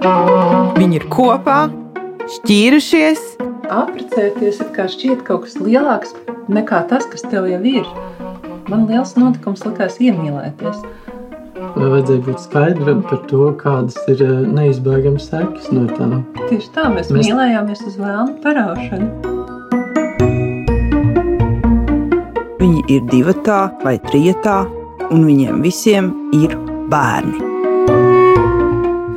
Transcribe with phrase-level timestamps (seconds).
[0.00, 1.66] Viņi ir kopā,
[2.38, 3.20] šķīrušies.
[3.70, 6.14] Apprecēties ir kā šķiet kaut kas lielāks
[6.48, 7.84] nekā tas, kas tev jau ir.
[8.70, 10.80] Man liels notikums likās iemīlēties.
[11.76, 16.24] Vajadzēja būt skaidram par to, kādas ir eh, neizbēgamas sekas no tām.
[16.48, 19.10] Tieši tā, mēs, Mēs- mīlējāmies uz vēlnu paraušanu.
[22.60, 23.36] Viņi ir divi
[23.84, 24.64] vai trijotā,
[25.12, 26.56] un viņiem visiem ir
[26.88, 27.49] bērni.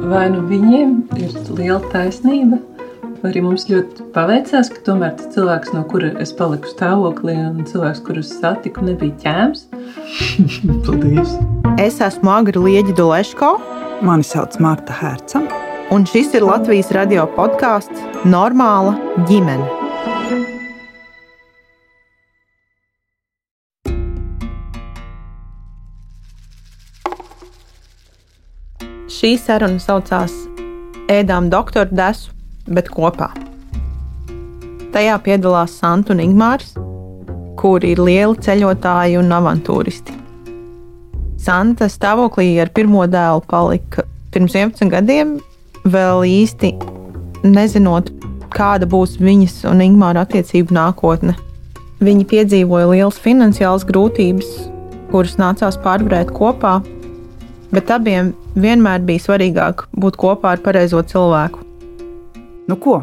[0.04, 2.57] Vai nu viņiem ir liela taisnība,
[3.21, 7.64] vai arī mums ļoti paveicās, ka tomēr tas cilvēks, no kura es paliku stāvoklī, un
[7.70, 9.68] cilvēks, kurus satiku, nebija ķēms.
[10.86, 11.38] Paldies!
[11.80, 13.54] Es esmu Agra Lieģa Doleško,
[14.04, 15.46] Mani sauc Marta Herca.
[15.94, 18.97] un šis ir Latvijas radio podkāsts Normāla
[19.30, 19.82] ģimene.
[29.23, 30.33] Šī saruna saucās
[31.07, 32.33] Ēdām doktoru desu,
[32.67, 33.30] bet kopā.
[34.91, 36.73] Tajā piedalās Santa un Ingmārs,
[37.55, 40.17] kuri ir lieli ceļotāji un avantūristi.
[41.39, 44.03] Santa stāvoklī ar pirmo dēlu palika
[44.35, 45.37] pirms 11 gadiem,
[45.87, 46.73] vēl īsti
[47.47, 48.11] nezinot,
[48.52, 51.37] kāda būs viņas un Ingūna attiecību nākotne.
[52.03, 54.52] Viņi piedzīvoja lielas finansiālas grūtības,
[55.15, 56.81] kuras nācās pārvarēt kopā,
[57.73, 61.63] bet abiem vienmēr bija svarīgāk būt kopā ar pareizo cilvēku.
[62.69, 63.02] Nu ko?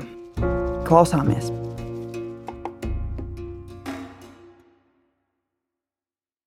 [0.87, 1.51] Klausāmies!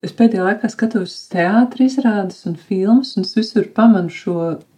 [0.03, 4.33] Es pēdējā laikā skatos teātris, izrādes un filmas, un es visur pamanu šo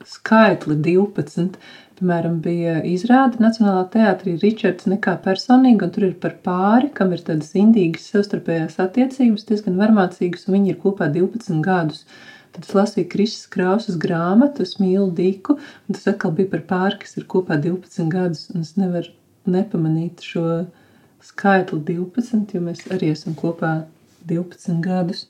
[0.05, 1.57] skaitli 12.
[1.97, 7.23] Piemēram, bija izrāde Nacionālā teātrī Ričards nekā personīgi, un tur ir par pāri, kam ir
[7.25, 12.03] tādas indīgas savstarpējās attiecības, diezgan varmācīgas, un viņi ir kopā 12 gadus.
[12.56, 17.02] Tad es lasīju Kristus Krausas grāmatu, es mīlu Diku, un tas atkal bija par pāri,
[17.02, 19.11] kas ir kopā 12 gadus, un es nevaru
[19.52, 20.64] nepamanīt šo
[21.26, 23.73] skaitli 12, jo mēs arī esam kopā
[24.30, 25.26] 12 gadus.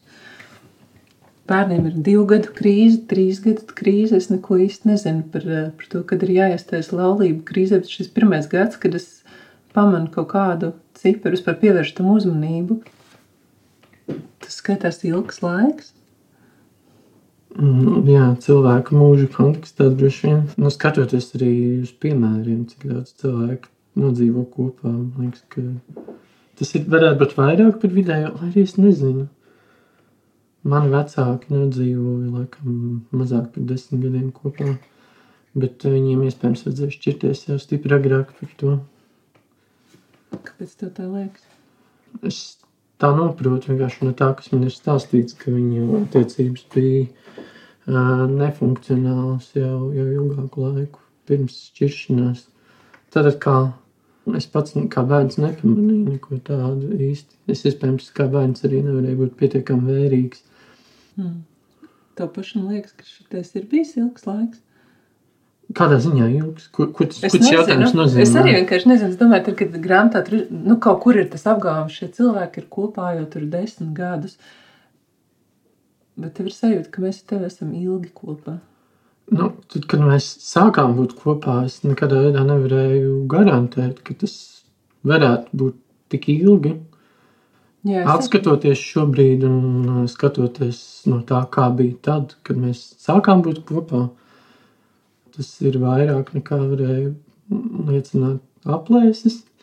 [1.49, 4.17] Bērniem ir divu gadu krīze, trīs gadu krīze.
[4.17, 7.81] Es neko īsti nezinu par, par to, kad ir jāiestājas laulību krīzē.
[7.81, 9.09] Bet šis pirmais gads, kad es
[9.73, 12.79] pamanu kaut kādu ciparu, vispār pievēršu tam uzmanību,
[14.45, 15.94] tas skaitās ilgs laiks.
[17.55, 20.41] Mm, Jā, cilvēku mūža kontekstā droši vien.
[20.59, 21.51] Nu, skatoties arī
[21.85, 23.71] uz piemēriem, cik daudz cilvēku
[24.01, 25.63] nodzīvo kopā, man liekas, ka
[26.59, 29.29] tas ir varētu būt vairāk par vidējo, lai arī es nezinu.
[30.67, 32.75] Mani vecāki nodzīvoja laikam
[33.15, 34.73] mazāk par desmit gadiem kopā,
[35.55, 38.75] bet viņiem iespējams vajadzēja šķirties jau stipri agrāk par to.
[40.35, 41.47] Kāpēc tev tā liekas?
[42.25, 42.41] Es
[43.01, 49.49] tā saprotu vienkārši no tā, kas man ir stāstīts, ka viņu attiecības bija uh, nefunkcionālas
[49.57, 52.45] jau, jau ilgāku laiku pirms šķiršanās.
[53.13, 53.57] Tad kā
[54.37, 57.37] es pats kā bērns nepamanīju neko tādu īsti.
[57.51, 60.45] Es iespējams kā bērns arī nevarēju būt pietiekami vērīgs.
[61.15, 61.43] Hmm.
[62.15, 64.61] Tev pašam liekas, ka šis ir bijis ilgs laiks.
[65.73, 66.67] Kādā ziņā ilgs?
[66.69, 68.21] Ko, ko ko tas jautājums nozīmē?
[68.21, 69.09] Es arī vienkārši nezinu.
[69.15, 72.67] Es domāju, tad, kad grāmatā tur nu, kaut kur ir tas apgāvums, šie cilvēki ir
[72.75, 74.37] kopā jau tur desmit gadus.
[76.15, 78.59] Bet tev ir sajūta, ka mēs ar tevi esam ilgi kopā.
[79.33, 84.35] Nu, tad, kad mēs sākām būt kopā, es nekādā veidā nevarēju garantēt, ka tas
[85.07, 85.79] varētu būt
[86.13, 86.75] tik ilgi.
[87.85, 93.43] Jā, es Atskatoties šobrīd un uh, skatoties no tā, kā bija tad, kad mēs sākām
[93.45, 94.07] būt kopā,
[95.35, 97.11] tas ir vairāk nekā varēja
[97.89, 99.43] liecināt aplēses.
[99.43, 99.55] Uh,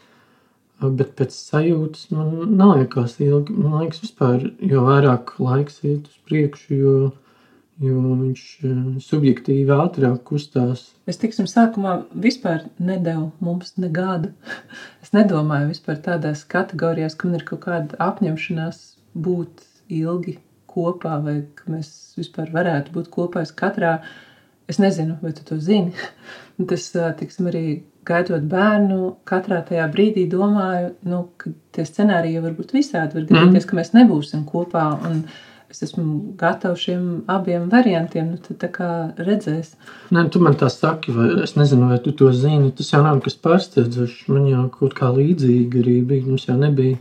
[0.82, 3.54] Bet pēc sajūtas man neliekas ilgi.
[3.54, 6.94] Man liekas, vispār, jo vairāk laiks iet uz priekšu, jo,
[7.82, 10.88] jo viņš uh, subjektīvi ātrāk kustās.
[11.06, 14.32] Es tiksim, sākumā vispār nedevu mums ne gadu.
[15.02, 20.38] Es nedomāju vispār tādās kategorijās, ka man ir kaut kāda apņemšanās būt ilgi
[20.72, 23.42] kopā, vai ka mēs vispār varētu būt kopā.
[23.46, 23.98] Es katrā,
[24.72, 25.92] es nezinu, vai tu to zini.
[26.68, 27.64] Tas, tiksim, arī
[28.06, 33.18] gaidot bērnu, katrā tajā brīdī domāju, nu, ka tie scenāriji var būt visādi.
[33.18, 34.90] Var gadīties, ka mēs nebūsim kopā.
[35.08, 35.24] Un,
[35.72, 38.34] Es esmu gatava šiem abiem variantiem.
[38.34, 39.70] Nu, tad tā kā redzēs.
[40.12, 42.74] Nē, tu man tā saki, vai es nezinu, vai tu to zini.
[42.76, 44.26] Tas jau nav kas pārsteidzošs.
[44.28, 46.26] Man jau kaut kā līdzīga arī bija.
[46.26, 46.98] Mums jau nebija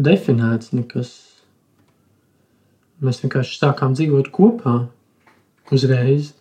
[0.00, 1.12] definēts nekas.
[3.04, 4.78] Mēs vienkārši sākām dzīvot kopā
[5.74, 6.32] uzreiz.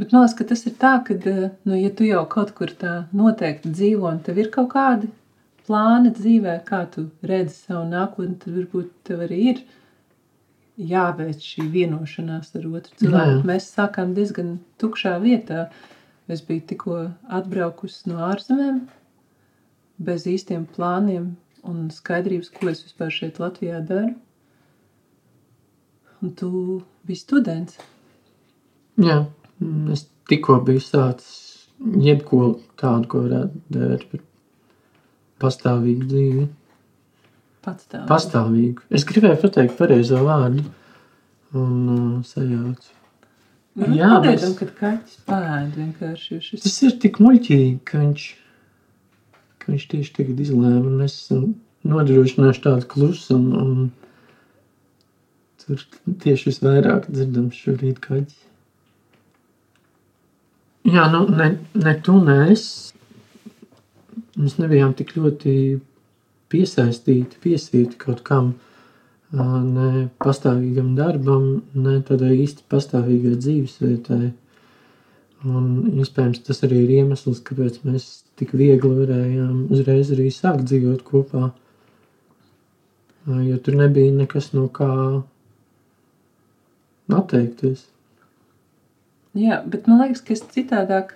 [0.00, 1.14] Bet man liekas, ka tas ir tā, ka,
[1.68, 5.10] nu, ja tu jau kaut kur tā noteikti dzīvo, un tev ir kaut kādi
[5.66, 9.60] plāni dzīvē, kā tu redzi savu nākotni, tad varbūt tev arī ir
[10.90, 13.42] jāveic šī vienošanās ar otru cilvēku.
[13.50, 15.66] Mēs sākām diezgan tukšā vietā.
[16.30, 16.96] Es biju tikko
[17.36, 18.78] atbraukusi no ārzemēm,
[20.00, 21.32] bez īstiem plāniem
[21.66, 24.14] un skaidrības, ko es vispār šeit Latvijā daru.
[26.22, 26.50] Un tu
[27.08, 27.76] biji students.
[29.00, 29.24] Jā,
[29.94, 31.66] es tikko biju sācis
[32.00, 34.24] jebko tādu, ko varētu dēvēt par
[35.40, 36.46] pastāvīgu dzīvi.
[37.64, 38.08] Patstāvīgi.
[38.08, 38.86] Pastāvīgu.
[38.96, 40.64] Es gribēju pateikt pareizo vārdu
[41.56, 42.96] un uh, sajaucu.
[43.80, 46.40] Nu, Jā, pagaidām, mēs- kad kaķis pēd vienkārši.
[46.42, 46.64] Šis...
[46.64, 48.24] Tas ir tik muļķīgi, ka viņš,
[49.62, 51.16] ka viņš tieši tagad izlēma, un es
[51.86, 53.90] nodrošināšu tādu klusumu, un
[55.62, 55.84] tur
[56.24, 58.40] tieši visvairāk dzirdams šorīt kaķis.
[60.88, 62.64] Jā, nu, ne, ne tu, ne es.
[64.40, 65.52] Mēs nebijām tik ļoti
[66.50, 68.54] piesaistīti, piesīti kaut kam,
[69.32, 74.30] ne pastāvīgam darbam, ne tādai īsti pastāvīgai dzīvesvietai.
[75.50, 75.68] Un,
[76.00, 78.08] iespējams, tas arī ir iemesls, kāpēc mēs
[78.40, 81.52] tik viegli varējām uzreiz arī sākt dzīvot kopā.
[83.28, 84.90] Jo tur nebija nekas no kā
[87.20, 87.86] atteikties.
[89.38, 91.12] Jā, bet man liekas, ka es citādāk,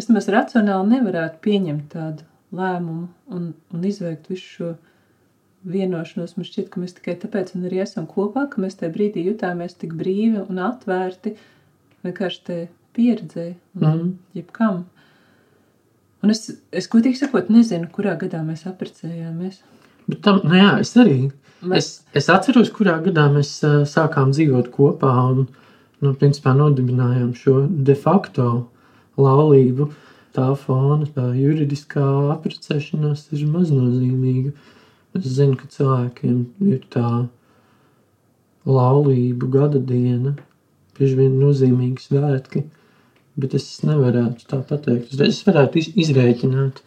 [0.00, 2.24] es nemaz racionāli nevarētu pieņemt tādu
[2.56, 4.70] lēmumu un, un izveikt visu šo
[5.66, 6.36] vienošanos.
[6.38, 9.92] Man šķiet, ka mēs tikai tāpēc arī esam kopā, ka mēs tajā brīdī jutāmies tik
[9.98, 11.34] brīvi un atvērti
[12.06, 12.58] vienkārši te
[12.96, 14.12] pieredzē un Mhm.
[14.38, 14.84] jebkam.
[16.22, 19.60] Un es, es godīgi sakot, nezinu, kurā gadā mēs apprecējāmies.
[20.08, 21.32] Bet tam, nu jā, es arī.
[21.62, 25.48] Mēs, Es, es atceros, kurā gadā mēs ā, sākām dzīvot kopā un,
[26.04, 28.48] nu, principā, nodibinājām šo de facto
[29.20, 29.90] laulību.
[30.36, 32.04] Tā fona, tā juridiskā
[32.34, 34.52] apprecēšanās ir maznozīmīga.
[35.16, 37.08] Es zinu, ka cilvēkiem ir tā
[38.68, 40.34] laulību gada diena,
[40.98, 42.66] bieži vien nozīmīgi svētki,
[43.40, 45.14] bet es nevarētu tā pateikt.
[45.24, 46.82] Es varētu iz, izrēķināt.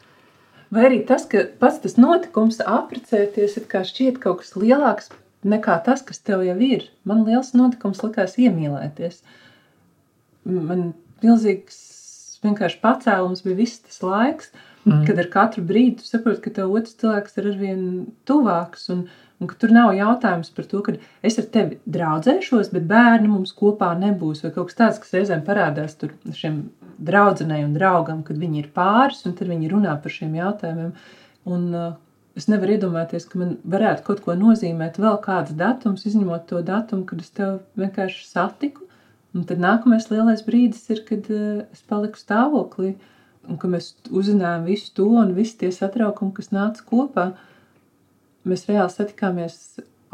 [0.70, 5.10] Vai arī tas, ka pats tas notikums, apprecēties, ir kā šķiet kaut kas lielāks
[5.47, 6.89] nekā tas, kas tev jau ir.
[7.07, 9.21] Man liels notikums likās iemīlēties.
[10.50, 10.94] Man
[11.24, 11.77] milzīgs
[12.44, 14.51] vienkārši pacēlums bija viss tas laiks,
[14.86, 15.06] Mm.
[15.06, 17.81] kad ar katru brīdi tu saproti, ka tev otrs cilvēks ir arvien
[18.30, 18.88] tuvāks.
[18.94, 19.03] Un,
[19.39, 20.95] un ka tur nav jautājums par to, ka
[21.25, 24.44] es ar tevi draudzēšos, bet bērni mums kopā nebūs.
[24.45, 26.62] Vai kaut kas tāds, kas reizēm parādās tur šiem
[27.09, 30.94] draudzenei un draugam, kad viņi ir pāris un tad viņi runā par šiem jautājumiem.
[31.50, 31.91] Un, uh,
[32.39, 37.06] es nevaru iedomāties, ka man varētu kaut ko nozīmēt vēl kāds datums, izņemot to datumu,
[37.09, 38.88] kad es tevi vienkārši satiku.
[39.36, 42.95] Un tad nākamais lielais brīdis ir, kad uh, es paliku stāvoklī.
[43.50, 47.27] Un ka mēs uzzinājām visu to un visu tie satraukumi, kas nāca kopā.
[48.50, 49.59] Mēs reāli satikāmies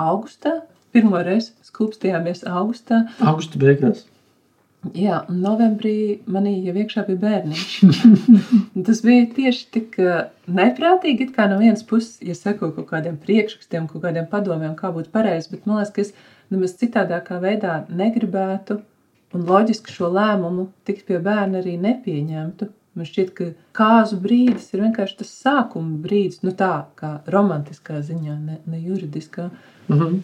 [0.02, 0.60] augustā.
[0.96, 3.04] Pirmo reizi skūpstījāmies augustā.
[3.20, 4.06] Augusta beigās.
[4.94, 7.76] Jā, novembrī manī jau iekšā bija bērniņš.
[8.86, 13.18] Tas bija tieši tik uh, neprātīgi, it kā no vienas puses, ja seko kaut kādiem
[13.22, 16.14] priekšrakstiem, kaut kādiem padomiem, kā būtu pareizi, bet man liekas, ka es
[16.54, 18.80] nemaz citādākā veidā negribētu
[19.36, 22.70] un loģiski šo lēmumu tikt pie bērna arī nepieņemtu.
[22.96, 28.38] Man šķiet, ka kāzu brīdis ir vienkārši tas sākuma brīdis, nu tā kā romantiskā ziņā,
[28.40, 29.50] ne, ne juridiskā.
[29.90, 30.22] Mhm.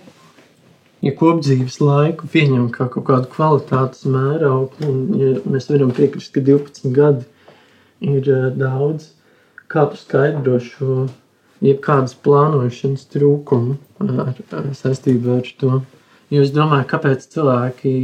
[1.01, 6.43] Ja kopdzīves laiku pieņem kā kaut kādu kvalitātes mērauklu, un ja mēs varam piekrist, ka
[6.45, 7.25] 12 gadi
[8.05, 9.09] ir uh, daudz,
[9.71, 11.07] kā tu skaidro šo
[11.65, 15.81] jebkādas plānošanas trūkumu uh, ar, ar saistībā ar to.
[16.31, 17.95] Jo es domāju, kāpēc cilvēki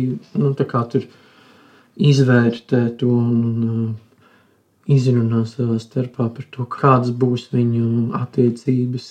[0.41, 1.05] nu, kā tur
[1.97, 3.95] izvērtē to un uh,
[4.87, 9.07] izrunā savā starpā par to, kādas būs viņu attiecības,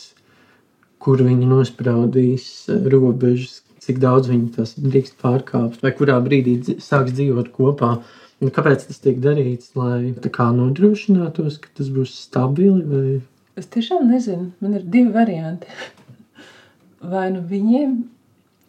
[1.03, 7.15] kur viņi nospraudīs eh, robežas, cik daudz viņi tās drīkst pārkāpt, vai kurā brīdī sāks
[7.17, 7.97] dzīvot kopā.
[8.45, 9.73] Un kāpēc tas tiek darīts?
[9.79, 13.07] Lai nodrošinātos, ka tas būs stabili, vai
[13.57, 15.71] Es tiešām nezinu, man ir divi varianti.
[17.13, 17.95] Vai nu viņiem,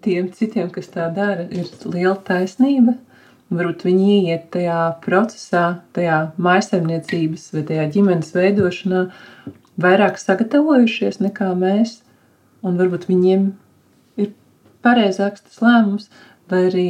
[0.06, 2.94] tiem citiem, kas tā dara, ir liela taisnība,
[3.52, 9.02] varbūt viņi ieiet tajā procesā, tajā maisaimniecības vai tajā ģimenes veidošanā,
[9.84, 11.98] vairāk sagatavojušies nekā mēs,
[12.64, 13.50] un varbūt viņiem
[14.88, 16.10] pareizāks tas lēmums,
[16.50, 16.88] vai arī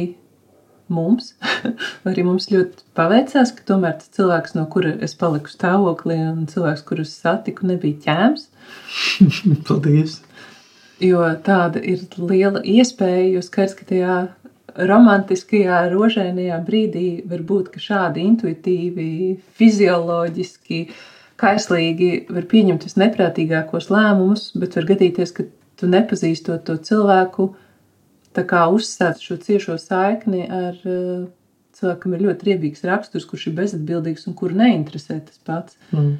[0.88, 1.34] mums,
[2.02, 6.46] vai arī mums ļoti paveicās, ka tomēr tas cilvēks, no kura es paliku stāvoklī, un
[6.50, 8.48] cilvēks, kurus satiku, nebija ķēms.
[9.68, 10.22] paldies!
[10.98, 14.16] Jo tāda ir liela iespēja, jo skaidrs, ka tajā
[14.88, 19.10] romantiskajā, rožainajā brīdī var būt, ka šādi intuitīvi,
[19.58, 20.80] fizioloģiski,
[21.38, 25.46] kaislīgi var pieņemt visneprātīgākos lēmumus, bet var gadīties, ka
[25.78, 27.67] tu nepazīstot to cilvēku, tā
[28.44, 31.26] uzsākt šo ciešo saikni ar uh,
[31.78, 35.78] cilvēkam ir ļoti riebīgs raksturs, kurš ir bezatbildīgs un kur neinteresē tas pats.
[35.94, 36.16] Mm.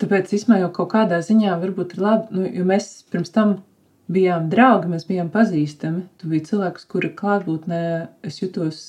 [0.00, 3.58] Tāpēc īstenībā jau kaut kādā ziņā varbūt ir labi, nu, jo mēs pirms tam
[4.10, 6.06] bijām draugi, mēs bijām pazīstami.
[6.18, 7.82] Tu biji cilvēks, kura klātbūtnē
[8.26, 8.80] es jutos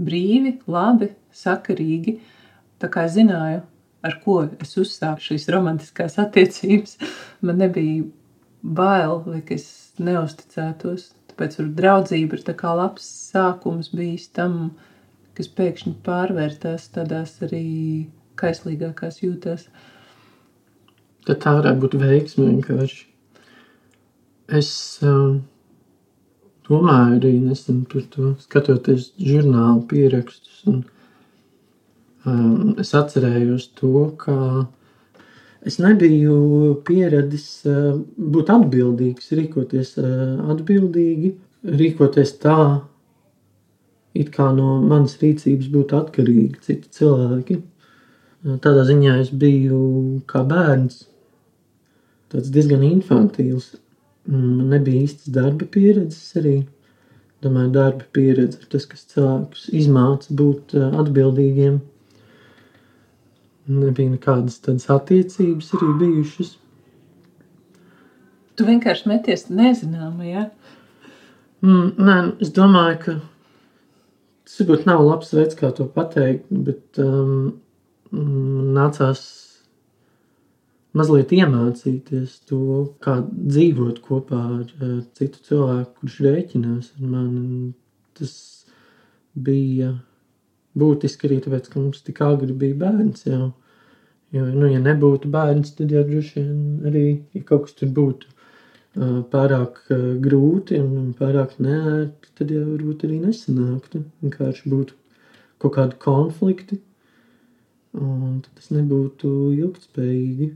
[0.00, 2.20] brīvi, labi, sakarīgi.
[2.82, 3.62] Tā kā es zināju,
[4.06, 6.96] ar ko es uzsāku šīs romantiskās attiecības,
[7.46, 8.06] man nebija
[8.62, 9.66] bail, vai es
[10.02, 11.10] neusticētos.
[11.32, 14.74] Tāpēc tur draudzība ir tā kā labs sākums bijis tam,
[15.32, 17.62] kas pēkšņi pārvērtās tādās arī
[18.36, 19.64] kaislīgākās jūtās.
[21.24, 23.06] Tad tā varētu būt veiksme vienkārši.
[24.60, 24.68] Es
[25.08, 25.38] um,
[26.68, 30.60] domāju arī nesen par to, skatoties žurnālu pierakstus.
[30.68, 30.82] Un,
[32.28, 34.36] um, es atcerējos to, ka
[35.68, 36.36] es nebiju
[36.86, 41.34] pieradis uh, būt atbildīgs, rīkoties uh, atbildīgi,
[41.82, 42.58] rīkoties tā,
[44.18, 47.62] it kā no manas rīcības būtu atkarīgi citi cilvēki.
[48.42, 49.78] Tādā ziņā es biju
[50.26, 51.04] kā bērns,
[52.32, 53.76] diezgan infantīls.
[54.26, 56.56] Man nebija īstas darba pieredzes arī.
[57.42, 61.80] Domāju, darba pieredze ir tas, kas cilvēkus izmāca būt uh, atbildīgiem.
[63.70, 66.56] Nebija nekādas tādas attiecības arī bijušas.
[68.58, 70.48] Tu vienkārši meties nezināmajā.
[71.62, 73.14] Mm, nē, nu, es domāju, ka
[74.42, 77.52] tas varbūt nav labs veids, kā to pateikt, bet um,
[78.10, 79.22] nācās
[80.98, 82.62] mazliet iemācīties to,
[83.04, 87.70] kā dzīvot kopā ar uh, citu cilvēku, kurš rēķinās ar mani.
[88.18, 88.34] Tas
[89.32, 89.94] bija
[90.78, 93.50] būtiski arī tāpēc, ka mums tik agri bija bērns jau.
[94.32, 97.04] Jo, nu, ja nebūtu bērns, tad jau droši vien arī,
[97.36, 103.04] ja kaut kas tur būtu uh, pārāk uh, grūti un pārāk neērti, tad jau varbūt
[103.08, 104.06] arī nesanāktu.
[104.24, 104.96] Vienkārši būtu
[105.62, 106.80] kaut kādi konflikti,
[108.00, 110.52] un tas nebūtu ilgtspējīgi.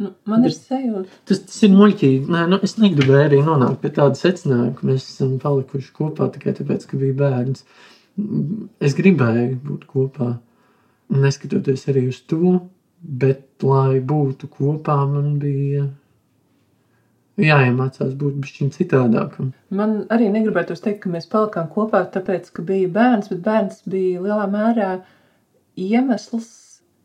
[0.00, 2.24] Nu, man ir sajūta, Tas, tas ir muļķīgi.
[2.32, 6.54] Nē, nu, es negribu arī nonākt pie tāda secinājuma, ka mēs esam palikuši kopā tikai
[6.56, 7.66] tāpēc, ka bija bērns.
[8.80, 10.34] Es gribēju būt kopā,
[11.12, 12.58] neskatoties arī uz to,
[13.00, 15.88] bet, lai būtu kopā, man bija
[17.40, 19.52] jāiemācās būt bišķiņ citādākam.
[19.70, 24.20] man arī negribētu teikt, ka mēs palikām kopā, tāpēc, ka bija bērns, bet bērns bija
[24.24, 24.90] lielā mērā
[25.76, 26.50] iemesls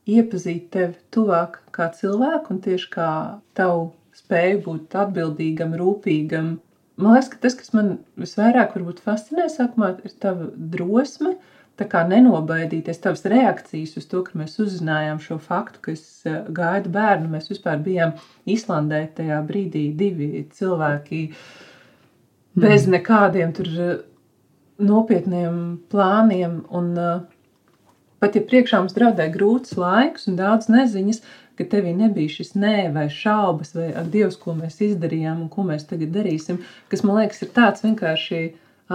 [0.05, 3.09] iepazīt tevi tuvāk kā cilvēku un tieši kā
[3.57, 6.55] tavu spēju būt atbildīgam, rūpīgam.
[6.95, 11.33] Man liekas, ka tas, kas man visvairāk varbūt fascinē sākumā, ir tava drosme,
[11.75, 16.41] tā kā nenobaidīties, tavas reakcijas uz to, ka mēs uzzinājām šo faktu, ka es eh,
[16.55, 17.27] gaidu bērnu.
[17.33, 18.15] Mēs vispār bijām
[18.47, 21.21] Islandē tajā brīdī divi cilvēki
[22.63, 23.95] bez nekādiem tur eh,
[24.79, 25.59] nopietniem
[25.91, 27.23] plāniem un uh,
[28.25, 31.19] Pat ja priekšā mums draudēja grūts laiks un daudz neziņas,
[31.57, 35.65] ka tevī nebija šis nē, vai šaubas, vai ak, Dievs, ko mēs izdarījām un ko
[35.67, 38.41] mēs tagad darīsim, kas man liekas, ir tāds vienkārši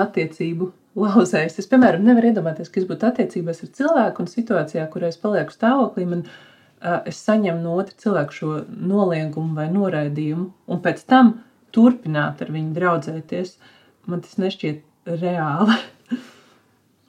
[0.00, 1.58] attiecību lauzējs.
[1.62, 5.54] Es, piemēram, nevaru iedomāties, ka es būtu attiecībās ar cilvēku un situācijā, kurā es palieku
[5.54, 11.36] stāvoklī, man uh, es saņemu no otra cilvēka šo noliegumu vai noraidījumu, un pēc tam
[11.74, 13.54] turpināt ar viņu draudzēties.
[14.10, 14.82] Man tas nešķiet
[15.20, 15.76] reāli.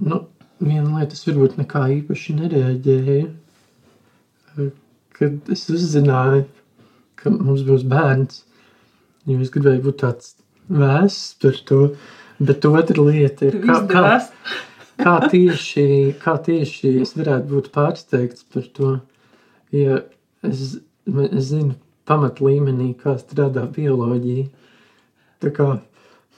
[0.02, 0.24] Nu,
[0.62, 3.28] viena lieta, es varbūt nekā īpaši nereaģēju.
[5.22, 6.46] Kad es uzzināju,
[7.22, 8.42] ka mums būs bērns,
[9.30, 10.32] jo es gribēju būt tāds
[10.72, 11.82] vēsts par to,
[12.42, 14.06] bet otra lieta ir, kā, kā,
[15.04, 15.86] kā, tieši,
[16.24, 18.96] kā tieši es varētu būt pārsteigts par to,
[19.76, 20.02] ja
[20.48, 21.76] es, es zinu
[22.10, 24.48] pamat līmenī, kā strādā bioloģija.
[25.42, 25.68] Tā kā,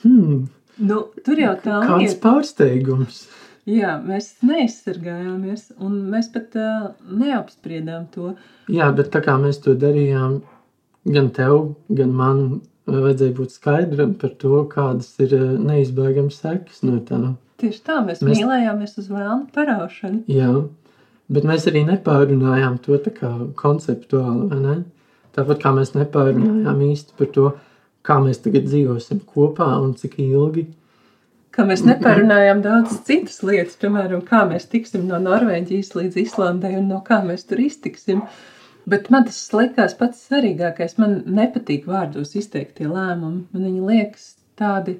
[0.03, 0.43] hmm,
[0.81, 2.19] Nu, tur jau tā kāds lieta.
[2.23, 3.17] pārsteigums.
[3.69, 8.33] Jā, mēs neizsargājāmies, un mēs pat uh, neapspriedām to.
[8.71, 10.41] Jā, bet tā kā mēs to darījām,
[11.07, 12.43] gan tev, gan man
[12.91, 17.21] vajadzēja būt skaidram par to, kādas ir neizbēgamas sekas no tā.
[17.63, 18.41] Tieši tā, mēs, Mēs- mēs...
[18.43, 20.23] mīlējāmies uz vēlnu paraušanu.
[20.27, 20.51] Jā,
[21.31, 24.75] bet mēs arī nepārunājām to tā kā konceptuāli, vai ne?
[25.33, 27.45] Tāpat kā mēs nepārunājām īsti par to,
[28.05, 30.67] kā mēs tagad dzīvosim kopā un cik ilgi.
[31.53, 36.87] Kā mēs nepārunājām daudz citas lietas, piemēram, kā mēs tiksim no Norvēģijas līdz Islandai un
[36.89, 38.23] no kā mēs tur iztiksim.
[38.89, 40.97] Bet man tas likās pats svarīgākais.
[40.97, 43.45] Man nepatīk vārdos izteiktie lēmumi.
[43.53, 44.25] Man viņi liekas
[44.59, 44.97] tādi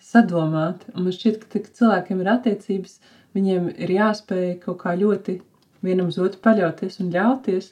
[0.00, 0.88] sadomāti.
[0.94, 2.96] Un man šķiet, ka cilvēkiem ir attiecības,
[3.36, 5.36] viņiem ir jāspēj kaut kā ļoti
[5.84, 7.70] vienam uz otru paļauties un ļauties.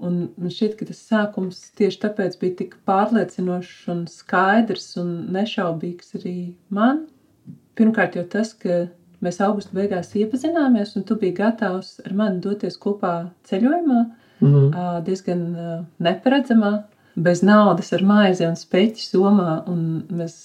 [0.00, 6.16] Un man šķiet, ka tas sākums tieši tāpēc bija tik pārliecinošs un skaidrs un nešaubīgs
[6.16, 6.38] arī
[6.72, 7.04] man.
[7.78, 8.86] Pirmkārt jau tas, ka
[9.24, 14.00] mēs augusta beigās iepazināmies, un tu biji gatavs ar mani doties kopā ceļojumā,
[14.40, 14.70] Mhm.
[14.72, 15.42] ā, diezgan
[16.00, 16.84] neparedzamā,
[17.16, 20.38] bez naudas, ar maizi un speķi somā, un mēs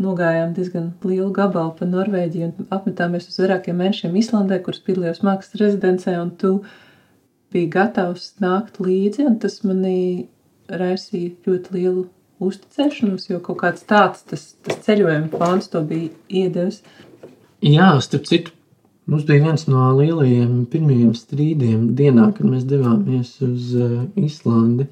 [0.00, 5.60] nogājām diezgan lielu gabalu pa Norvēģiju un apmetāmies uz vairākiem mēnešiem Islandē, kuras piedalījos mākslas
[5.60, 6.64] rezidencē, un tu
[7.52, 10.26] biji gatavs nākt līdzi, un tas manī
[10.68, 12.06] raisīja ļoti lielu
[12.40, 16.10] uzticēšanos, jo kaut kāds tāds tas, tas ceļojuma plāns to bija
[16.42, 16.80] iedevis.
[17.64, 18.54] Jā, starp citu,
[19.10, 24.88] mums bija viens no lielajiem pirmajiem strīdiem dienā, kad mēs devāmies uz uh, Islandi.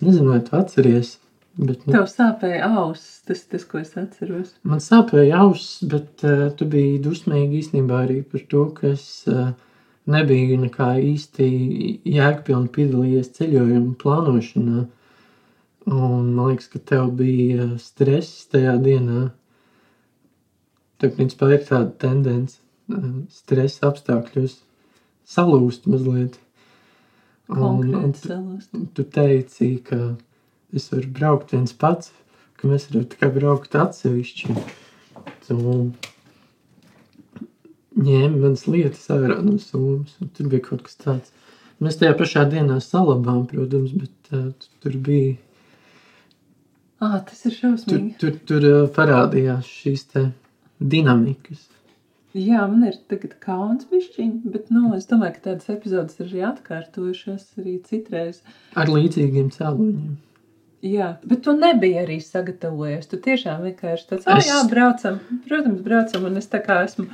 [0.00, 1.14] Nezinu, vai tu atceries,
[1.60, 4.54] bet nu, Tev sāpēja auss, tas, tas, ko es atceros.
[4.64, 9.52] man sāpēja auss, bet uh, tu biji dusmīgi īstenībā arī par to, ka es uh,
[10.10, 11.50] nebiju nekā īsti
[12.08, 14.86] jēgpilni piedalījies ceļojuma plānošanā.
[15.88, 19.30] Un man liekas, ka tev bija stress tajā dienā.
[21.00, 22.58] Tev, principā, ir tāda tendence
[22.92, 24.58] uh, stresa apstākļos
[25.30, 26.36] salūst mazliet.
[27.50, 29.98] Un, un tu, tu teici, ka
[30.76, 32.12] es varu braukt viens pats,
[32.60, 34.54] ka mēs varam tikai braukt atsevišķi.
[35.48, 35.56] Tu
[38.00, 41.32] ņēmi manas lietas ārā no summas, un tur bija kaut kas tāds.
[41.82, 45.34] Mēs tajā pašā dienā salabām, protams, bet uh, tu- tur bija,
[47.00, 48.14] Ā, tas ir tur, šausmīgi.
[48.20, 50.26] tur, tur uh, parādījās šīs te
[50.80, 51.66] dinamikas.
[52.36, 56.42] Jā, man ir tagad kauns bišķiņ, bet, nu, es domāju, ka tādas epizodes ir arī
[56.52, 58.42] atkārtojušās arī citreiz.
[58.78, 60.12] Ar līdzīgiem cēloņiem.
[60.86, 63.08] Jā, bet tu nebiji arī sagatavojies.
[63.10, 65.18] Tu tiešām vienkārši tāds, ah, Es- jā, braucam.
[65.48, 67.08] Protams, braucam, un es tā kā esmu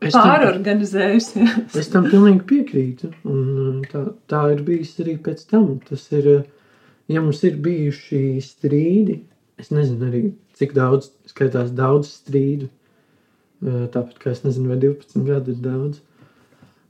[0.00, 1.74] Es tam, pārorganizējusies.
[1.80, 3.10] es tam pilnīgi piekrītu.
[3.24, 5.78] Un uh, tā, tā ir bijis arī pēc tam.
[5.88, 6.42] Tas ir, uh,
[7.08, 9.20] ja mums ir bijuši strīdi,
[9.60, 10.22] es nezinu arī,
[10.58, 12.70] cik daudz, skaitās daudz strīdu.
[13.58, 16.02] Uh, Tāpat kā es nezinu, vai 12 gadi ir daudz.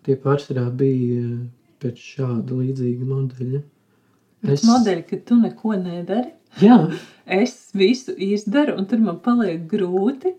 [0.04, 1.38] Tie pārsvarā bija uh,
[1.80, 3.62] pēc šāda līdzīga modeļa.
[4.52, 4.66] Es...
[4.68, 6.34] Modeļi, ka tu neko nedari.
[6.62, 6.76] Jā,
[7.28, 10.32] Es visu izdaru, un tur man paliek grūti.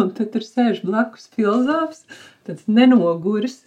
[0.00, 2.06] Un tad tur sēž blakus filozofs,
[2.46, 3.58] tāds nenoguris.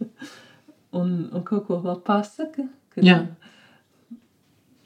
[0.98, 2.64] un, un kaut ko vēl pasaka.
[2.90, 3.18] Kad Jā.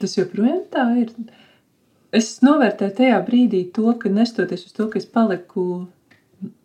[0.05, 1.09] Tas joprojām tā ir.
[2.13, 5.63] Es novērtēju tajā brīdī to, ka nestoties uz to, ka es paliku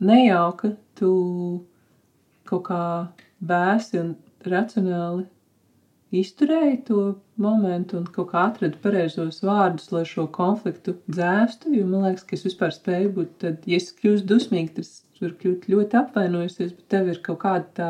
[0.04, 1.12] nejauka, tu
[2.44, 2.82] kaut kā
[3.40, 4.10] bēsi un
[4.44, 5.24] racionāli
[6.20, 7.04] izturēji to
[7.40, 11.72] momentu un kaut kā atradu pareizos vārdus, lai šo konfliktu dzēstu.
[11.78, 15.22] Jo man liekas, ka es vispār spēju būt, tad, ja es kļūstu dusmīgi, tad es
[15.22, 17.88] varu kļūt ļoti apvainojusies, bet tev ir kaut kāda tā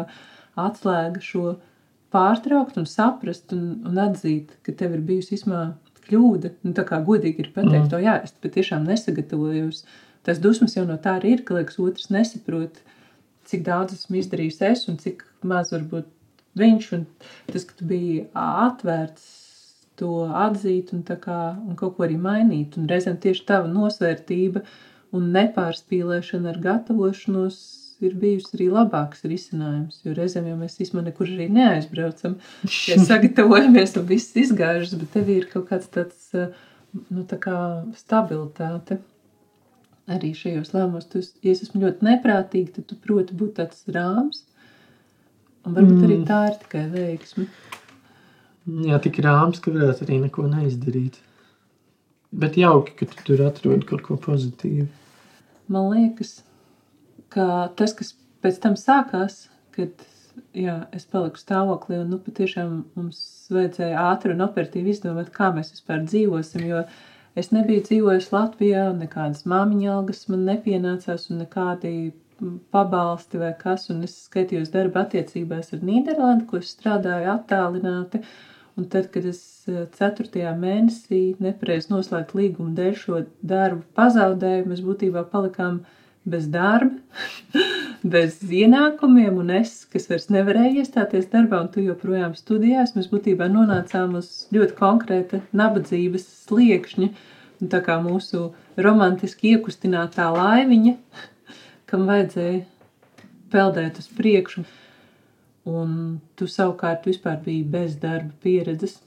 [0.71, 1.57] atslēga šo
[2.15, 5.65] pārtraukt un saprast un, un atzīt, ka tev ir bijusi izmā
[6.07, 6.55] kļūda.
[6.67, 7.91] Nu, tā kā godīgi ir pateikt, mm.
[7.93, 9.85] to jā, es patiešām nesagatavojos.
[10.27, 12.83] Tas dusmas jau no tā arī ir, ka liekas, otrs nesaprot,
[13.49, 16.11] cik daudz esmu izdarījis es un cik maz varbūt
[16.61, 16.91] viņš.
[16.99, 17.07] Un
[17.53, 19.29] tas, ka tu biji atvērts
[20.01, 22.79] to atzīt un, kā, un kaut ko arī mainīt.
[22.81, 24.65] Un reizēm tieši tava nosvērtība
[25.17, 27.59] un nepārspīlēšana ar gatavošanos
[28.05, 30.01] ir bijusi arī labāks risinājums.
[30.07, 32.37] Jo reizēm jau mēs īstenībā nekur arī neaizbraucam.
[32.89, 37.57] Ja sagatavojamies un viss izgāžas, bet tev ir kaut kāds tāds nu, tā kā
[37.99, 39.01] stabilitāte.
[40.11, 44.43] Arī šajos lēmumos, tu, ja es esmu ļoti neprātīga, tad tu proti būt tāds rāms.
[45.67, 46.07] Un varbūt mm.
[46.09, 47.47] arī tā ir tikai veiksme.
[48.89, 51.21] jā, tik rāms, ka varētu arī neko neizdarīt.
[52.31, 54.89] Bet jauki, ka tu tur atrodi kaut ko pozitīvu.
[55.71, 56.41] Man liekas,
[57.35, 57.47] ka
[57.79, 58.15] tas, kas
[58.45, 59.45] pēc tam sākās,
[59.77, 60.07] kad
[60.57, 63.21] jā, es paliku stāvoklī, un nu, patiešām mums
[63.53, 66.67] vajadzēja ātri un operatīvi izdomāt, kā mēs vispār dzīvosim.
[66.71, 66.85] Jo
[67.39, 71.95] es nebiju dzīvojis Latvijā, un nekādas māmiņa algas man nepienācās, un nekādi
[72.71, 73.89] pabalsti vai kas.
[73.93, 78.23] Un es skatījos darba attiecībās ar Nīderlandi, ko es strādāju attālināti.
[78.79, 80.53] Un tad, kad es eh, 4.
[80.57, 85.83] mēnesī nepareizi noslēgtu līgumu dēļ šo darbu pazaudēju, mēs būtībā palikām
[86.25, 86.99] bez darba,
[88.15, 93.49] bez ienākumiem, un es, kas vairs nevarēju iestāties darbā, un tu joprojām studijās, mēs būtībā
[93.53, 97.11] nonācām uz ļoti konkrēta nabadzības sliekšņa.
[97.61, 100.95] Un tā kā mūsu romantiski iekustinātā laiviņa,
[101.91, 102.63] kam vajadzēja
[103.53, 104.65] peldēt uz priekšu,
[105.69, 109.01] un tu savukārt vispār biji bez darba pieredzes.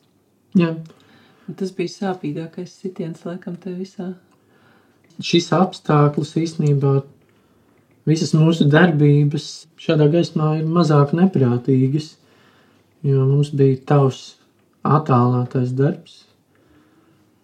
[0.58, 0.76] Jā.
[1.44, 4.14] Un tas bija sāpīgākais sitiens, laikam, te visā.
[5.22, 6.98] Šis apstākļus īstenībā
[8.10, 9.48] visas mūsu darbības
[9.80, 12.16] šādā gaismā ir mazāk neprātīgas.
[13.04, 14.38] Jo mums bija tavs
[14.88, 16.22] attālinātais darbs,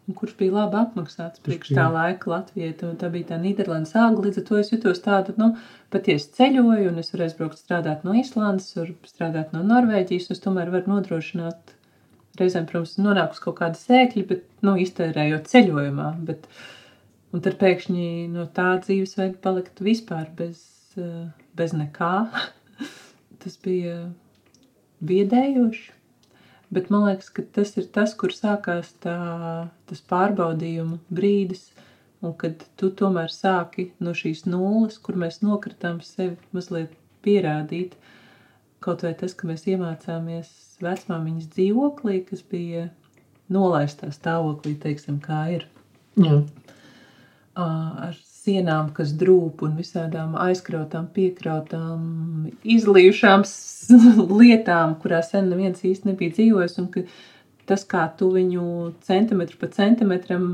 [0.09, 2.71] un kurš bija labi apmaksāts priekš tā laika Latvijai.
[2.79, 5.51] Tā, tā bija tā Nīderlandes āga, līdz ar to es jutos tādu, nu,
[5.93, 10.71] patiesi ceļoju, un es varēju braukt strādāt no Islandes, var strādāt no Norvēģijas, es tomēr
[10.73, 11.75] varu nodrošināt
[12.39, 16.47] reizēm, protams, nonāk uz kaut kāda sēkļa, bet, nu, iztērējot ceļojumā, bet,
[17.33, 20.61] un tad pēkšņi no tā dzīvesveida palikt vispār bez,
[20.97, 22.13] eh, bez nekā.
[23.41, 24.09] Tas bija
[25.05, 25.95] biedējoši.
[26.69, 29.17] Bet man liekas, ka tas ir tas, kur sākās tā,
[29.89, 31.71] tas pārbaudījuma brīdis,
[32.21, 36.93] un kad tu tomēr sāki no šīs nulles, kur mēs nokritām sevi mazliet
[37.25, 37.95] pierādīt.
[38.85, 40.51] Kaut vai tas, ka mēs iemācāmies
[40.83, 42.85] vecmāmiņas dzīvoklī, kas bija
[43.49, 45.65] nolaistā stāvoklī, teiksim, kā ir.
[46.21, 46.37] Jā.
[46.37, 46.77] Ā,
[47.59, 53.43] Ar sienām, kas drūp un visādām aizkrautām, piekrautām, izlījušām
[54.41, 57.05] lietām, kurās sen neviens īsti nebija dzīvojis, un ka
[57.69, 58.65] tas, kā tu viņu
[59.05, 60.47] centimetru pa centimetram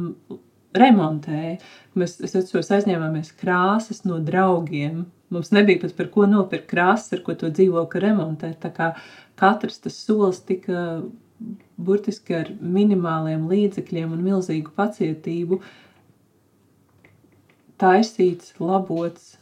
[0.75, 1.59] remontēji.
[1.95, 5.05] Mēs es atceros, aizņēmāmies krāsas no draugiem.
[5.33, 8.59] Mums nebija pat par ko nopirkt krāsas, ar ko to dzīvokli remontēt.
[8.63, 8.91] Tā kā
[9.39, 10.99] katrs tas solis tika
[11.75, 15.59] burtiski ar minimāliem līdzekļiem un milzīgu pacietību
[17.81, 19.35] taisīts, labots.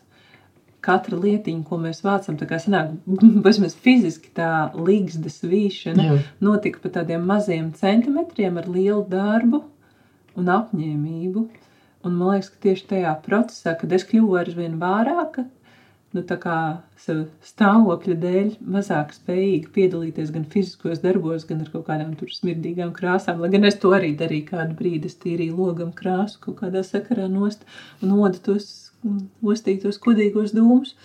[0.84, 2.90] Katra lietiņa, ko mēs vācam, tā kā sanāk,
[3.48, 6.18] vismaz fiziski tā līgstas vīšana, Jā.
[6.44, 9.62] notika pa tādiem maziem centimetriem ar lielu darbu
[10.36, 11.46] un apņēmību.
[12.04, 15.46] Un man liekas, ka tieši tajā procesā, kad es kļuvu ar vien vārāka,
[16.14, 16.24] nu
[17.48, 23.42] stāvokļa dēļ mazāk spējīga piedalīties gan fiziskos darbos, gan ar kaut kādām tur smirdīgām krāsām,
[23.42, 27.28] lai gan es to arī darīju kādu brīdi, es tīrīju logam krāsu kaut kādā sakarā
[27.32, 27.66] nost
[28.02, 28.70] un odu tos
[29.02, 30.96] mm, ostītos kudīgos dūmus,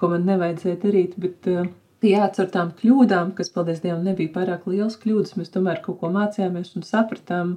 [0.00, 1.68] ko man nevajadzēja darīt, bet uh,
[2.04, 6.12] jā, ar tām kļūdām, kas, paldies Dievam, nebija pārāk liels kļūdas, mēs tomēr kaut ko
[6.14, 7.56] mācījāmies un sapratām,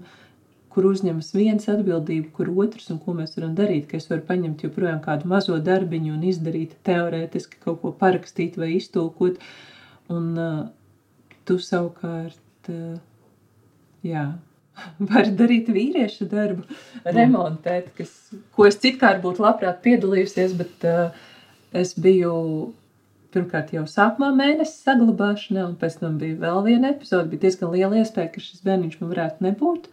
[0.77, 4.61] kur uzņemas viens atbildību, kur otrs un ko mēs varam darīt, ka es varu paņemt
[4.61, 9.39] joprojām kādu mazo darbiņu un izdarīt teorētiski kaut ko parakstīt vai iztulkot,
[10.13, 10.59] un uh,
[11.49, 12.93] tu savukārt, uh,
[14.05, 14.27] jā,
[15.11, 16.69] vari darīt vīrieša darbu,
[17.09, 18.13] remontēt, kas,
[18.53, 21.07] ko es citkārt būtu labprāt piedalījusies, bet uh,
[21.73, 22.35] es biju
[23.33, 28.03] pirmkārt jau sākumā mēnesis saglabāšanā, un pēc tam bija vēl viena epizode, bija diezgan liela
[28.03, 29.89] iespēja, ka šis bērniņš man varētu nebūt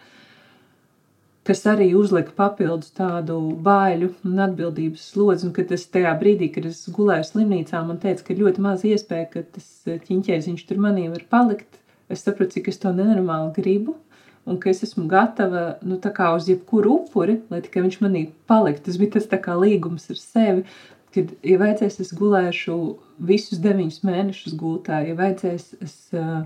[1.44, 5.48] kas arī uzlika papildus tādu baiļu un atbildības slodzi.
[5.48, 8.86] Un kad es tajā brīdī, kad es gulēju slimnīcā, man teica, ka ir ļoti maz
[8.88, 9.68] iespēja, ka tas
[10.08, 11.80] ķīņķēziņš tur manī var palikt.
[12.12, 13.98] Es sapratu, cik es to nenormāli gribu.
[14.44, 18.90] Un ka es esmu gatava nu, uz jebkuru upuri, lai tikai viņš manī paliktu.
[18.90, 20.66] Tas bija tas līgums ar sevi,
[21.14, 22.76] kad, ja vajadzēs, es gulēšu
[23.24, 25.98] visus deviņus mēnešus gultā, ja vajadzēs, es.
[26.12, 26.44] Uh,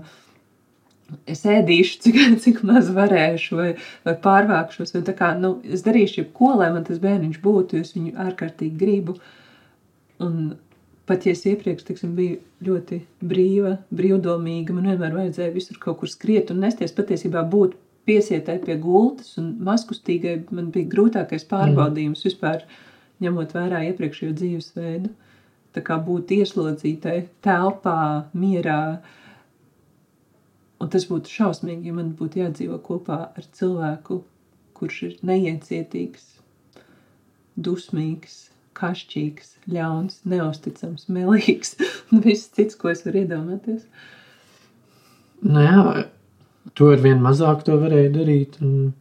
[1.29, 3.69] es ēdīšu, cik, cik maz varēšu, vai,
[4.07, 4.95] vai pārvākšos.
[4.95, 8.79] Vai kā, nu, es darīšu jebko, lai man tas bērniņš būtu, jo es viņu ārkārtīgi
[8.79, 9.17] gribu.
[10.23, 10.55] Un
[11.09, 16.11] pat ja es iepriekš tiksim, biju ļoti brīva, brīvdomīga, man vienmēr vajadzēja visur kaut kur
[16.11, 17.77] skriet un nesties patiesībā būt
[18.09, 22.63] piesietai pie gultas un maskustīgai, man bija grūtākais pārbaudījums vispār,
[23.23, 25.11] ņemot vērā iepriekšējo dzīvesveidu.
[25.75, 27.99] Tā kā būt ieslodzītai telpā,
[28.33, 28.99] mierā,
[30.79, 34.21] Un tas būtu šausmīgi, ja man būtu jādzīvo kopā ar cilvēku,
[34.79, 36.29] kurš ir neiecietīgs,
[37.59, 38.37] dusmīgs,
[38.79, 41.75] kašķīgs, ļauns, neusticams, melīgs
[42.13, 43.83] un viss cits, ko es varu iedomāties.
[45.43, 45.83] Nu, jā,
[46.75, 48.59] to ar vien mazāk to varēja darīt.
[48.63, 48.91] Un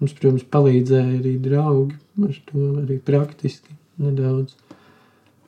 [0.00, 4.54] mums, protams, palīdzēja arī draugi ar to arī praktiski nedaudz.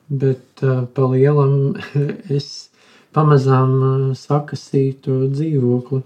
[0.07, 1.75] Bet uh, pa lielam
[2.37, 2.69] es
[3.15, 3.71] pamazām
[4.17, 6.01] sakasīju to dzīvokli,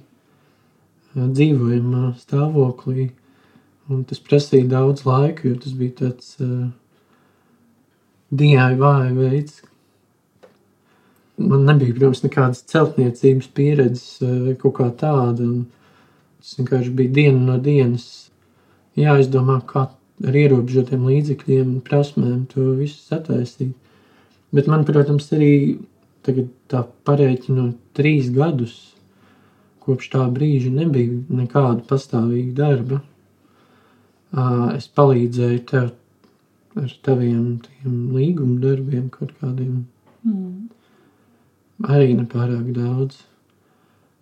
[1.16, 3.10] dzīvojamā stāvoklī.
[3.92, 6.70] Un tas prasīja daudz laika, jo tas bija tāds uh,
[8.32, 9.60] DIY veids.
[11.42, 15.50] Man nebija, protams, nekādas celtniecības pieredzes uh, kaut kā tāda.
[16.40, 18.08] Tas vienkārši bija diena no dienas
[19.00, 19.90] jāizdomā, kā
[20.28, 23.74] ar ierobežotiem līdzekļiem un prasmēm to visu sataisīt.
[24.56, 25.54] Bet man, protams, arī
[26.26, 28.76] tagad tā pareiķinot trīs gadus,
[29.82, 33.02] kopš tā brīža nebija nekāda pastāvīga darba.
[34.78, 35.90] Es palīdzēju tev
[36.80, 39.82] ar taviem tiem līguma darbiem, kaut kādiem
[40.22, 40.70] Mm.
[41.82, 43.24] arī nepārāk daudz.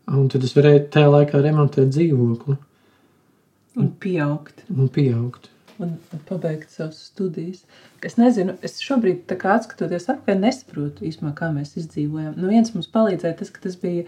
[0.08, 2.56] Un tad es varēju tajā laikā remontēt dzīvokli
[3.80, 5.50] Un pieaugt un pieaugt.
[5.80, 5.96] Un
[6.28, 7.64] pabeigt savas studijas.
[8.06, 12.36] Es nezinu, es šobrīd, kā atskatoties atpakaļ, nesaprotu īstenībā, kā mēs izdzīvojām.
[12.40, 14.06] Nu, viens mums palīdzēja tas, ka tas bija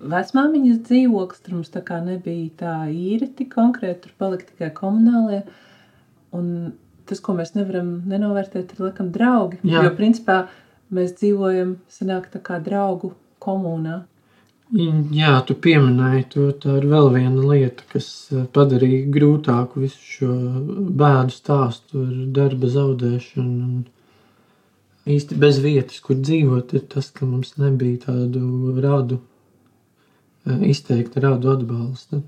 [0.00, 5.42] vecmāmiņas dzīvoklis, tur mums tā kā nebija tā īri tik konkrēti, tur palika tikai komunālie.
[6.36, 6.72] Un
[7.10, 9.60] tas, ko mēs nevaram nenovērtēt, ir laikam draugi.
[9.66, 9.84] Jā.
[9.84, 10.44] Jo principā
[10.94, 13.12] mēs dzīvojam, sanāk tā kā draugu
[13.42, 14.04] komunā.
[14.70, 16.44] Jā, tu pieminēji to.
[16.62, 20.34] Tā ir vēl viena lieta, kas eh, padarīja grūtāku visu šo
[21.00, 23.64] bēdu stāstu ar darba zaudēšanu.
[23.66, 29.18] Un īsti bez vietas, kur dzīvot, ir tas, ka mums nebija tādu rādu,
[30.46, 32.22] eh, izteikti rādu atbalsta.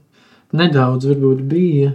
[0.52, 1.94] Nedaudz varbūt bija,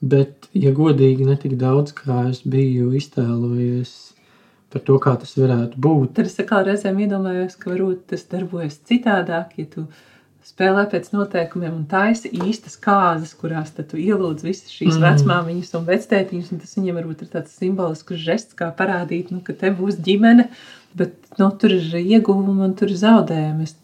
[0.00, 3.96] bet, ja godīgi, ne tik daudz, kā es biju iztēlojies
[4.70, 6.14] par to, kā tas varētu būt.
[6.18, 9.86] Tad es atkal reizēm iedomājos, ka varbūt tas darbojas citādāk, ja tu
[10.46, 15.04] spēlē pēc noteikumiem un taisi īstas kārtas, kurās tu ielūdz visas šīs mm.
[15.06, 16.52] vecmāmiņas un vectētiņas.
[16.54, 20.48] Un tas viņiem varbūt ir tāds simbolisks žests, kā parādīt, nu, ka te būs ģimene,
[20.98, 23.68] bet nu, tur ir ieguvumi un tur ir zaudējumi.
[23.68, 23.76] Es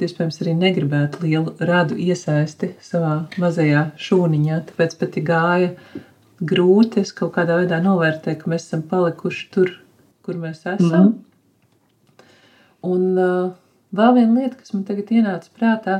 [0.00, 5.74] iespējams arī negribētu lielu radu iesaisti savā mazajā šūniņā, tāpēc pat gāja
[6.40, 7.04] grūti.
[7.04, 9.74] Es kaut kādā veidā novērtēju, ka mēs esam palikuši tur,
[10.30, 11.10] kur mēs esam.
[11.10, 12.26] Mm.
[12.86, 13.50] Un uh,
[13.96, 15.96] vēl viena lieta, kas man tagad ienāca prātā,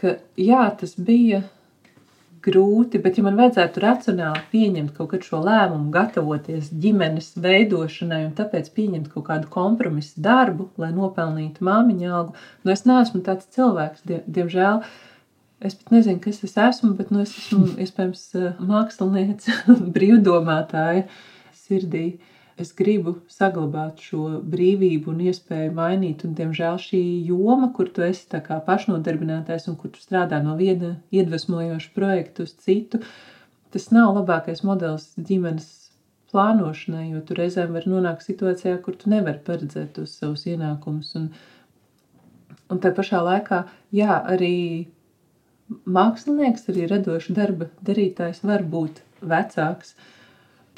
[0.00, 1.42] ka jā, tas bija
[2.40, 8.32] grūti, bet ja man vajadzētu racionāli pieņemt kaut kādu šo lēmumu, gatavoties ģimenes veidošanai un
[8.38, 14.06] tāpēc pieņemt kaut kādu kompromisu darbu, lai nopelnītu māmiņu algu, nu es neesmu tāds cilvēks,
[14.08, 14.80] die, diemžēl.
[15.60, 18.24] Es pat nezinu, kas es esmu, bet nu, es esmu iespējams
[18.64, 19.60] māksliniece,
[19.98, 21.04] brīvdomātāja
[21.66, 22.06] sirdī.
[22.14, 26.24] Uh, es gribu saglabāt šo brīvību un iespēju mainīt.
[26.26, 31.92] Un, diemžēl šī joma, kur tu esi pašnodarbinātais un kur tu strādā no viena iedvesmojoša
[31.96, 33.02] projekta uz citu,
[33.70, 35.68] tas nav labākais modelis ģimenes
[36.30, 41.10] plānošanai, jo tu reizēm vari nonākt situācijā, kur tu nevari paredzēt tos savus ienākumus.
[41.18, 41.28] Un,
[42.70, 44.54] un tā pašā laikā, jā, arī
[45.90, 49.94] mākslinieks, arī radoša darba darītājs var būt vecāks.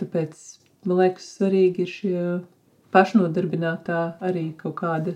[0.01, 0.41] Tāpēc
[0.87, 2.23] man liekas, svarīgi ir šie
[2.95, 5.15] pašnodarbinātā arī kaut kāda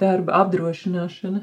[0.00, 1.42] darba apdrošināšana.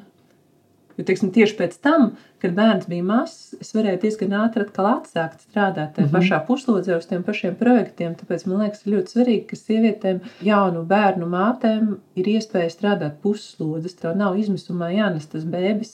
[0.97, 2.11] Jo, teiksim, tieši pēc tam,
[2.43, 6.17] kad bērns bija mazs, es varēju diezgan ātri atkal atsākt strādāt tajā mm -hmm.
[6.19, 8.13] pašā puslodzē uz tiem pašiem projektiem.
[8.19, 13.95] Tāpēc man liekas, ļoti svarīgi, ka sievietēm, jaunu bērnu mātēm ir iespēja strādāt puslodzes.
[13.95, 15.93] Tev nav izmisumā jānes tas bēbis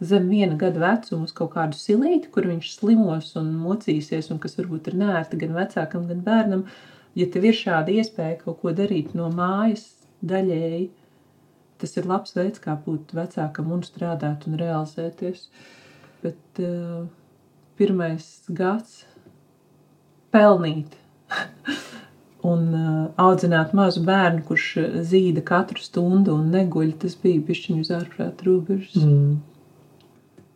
[0.00, 4.56] zem viena gada vecuma uz kaut kādu silīti, kur viņš slimos un mocīsies, un kas
[4.56, 6.64] varbūt ir nērti gan vecākam, gan bērnam.
[7.14, 9.90] Ja tev ir šāda iespēja kaut ko darīt no mājas
[10.24, 10.90] daļēji,
[11.82, 15.48] tas ir labs veids, kā būt vecākam un strādāt un realizēties.
[16.22, 17.04] Bet uh,
[17.78, 19.02] pirmais gads
[20.32, 20.94] pelnīt
[22.52, 24.68] un uh, audzināt mazu bērnu, kurš
[25.10, 29.02] zīda katru stundu un neguļ, tas bija pišķiņu uz ārprāt robežas.
[29.02, 29.40] Mm.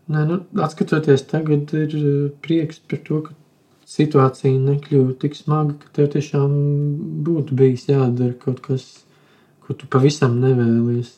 [0.06, 1.96] Nē, nu, atskatoties tagad, ir
[2.44, 3.34] prieks par to, ka
[3.90, 6.54] situācija nekļuva tik smaga, ka tev tiešām
[7.26, 8.86] būtu bijis jādara kaut kas
[9.66, 11.16] ko tu pavisam nevēlies.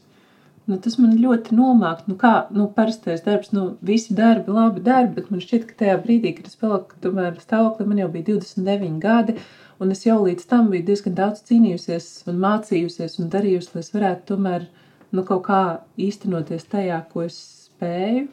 [0.69, 2.03] Nu, tas man ļoti nomāk.
[2.11, 5.95] Nu, kā nu, parastais darbs, nu, visi darbi, labi darbi, bet man šķiet, ka tajā
[6.03, 9.39] brīdī, kad es paliku tomēr stāvoklī, man jau bija 29 gadi,
[9.81, 13.91] un es jau līdz tam biju diezgan daudz cīnījusies un mācījusies un darījusi, lai es
[13.95, 14.69] varētu tomēr
[15.17, 15.63] nu, kaut kā
[15.97, 18.29] īstenoties tajā, ko es spēju,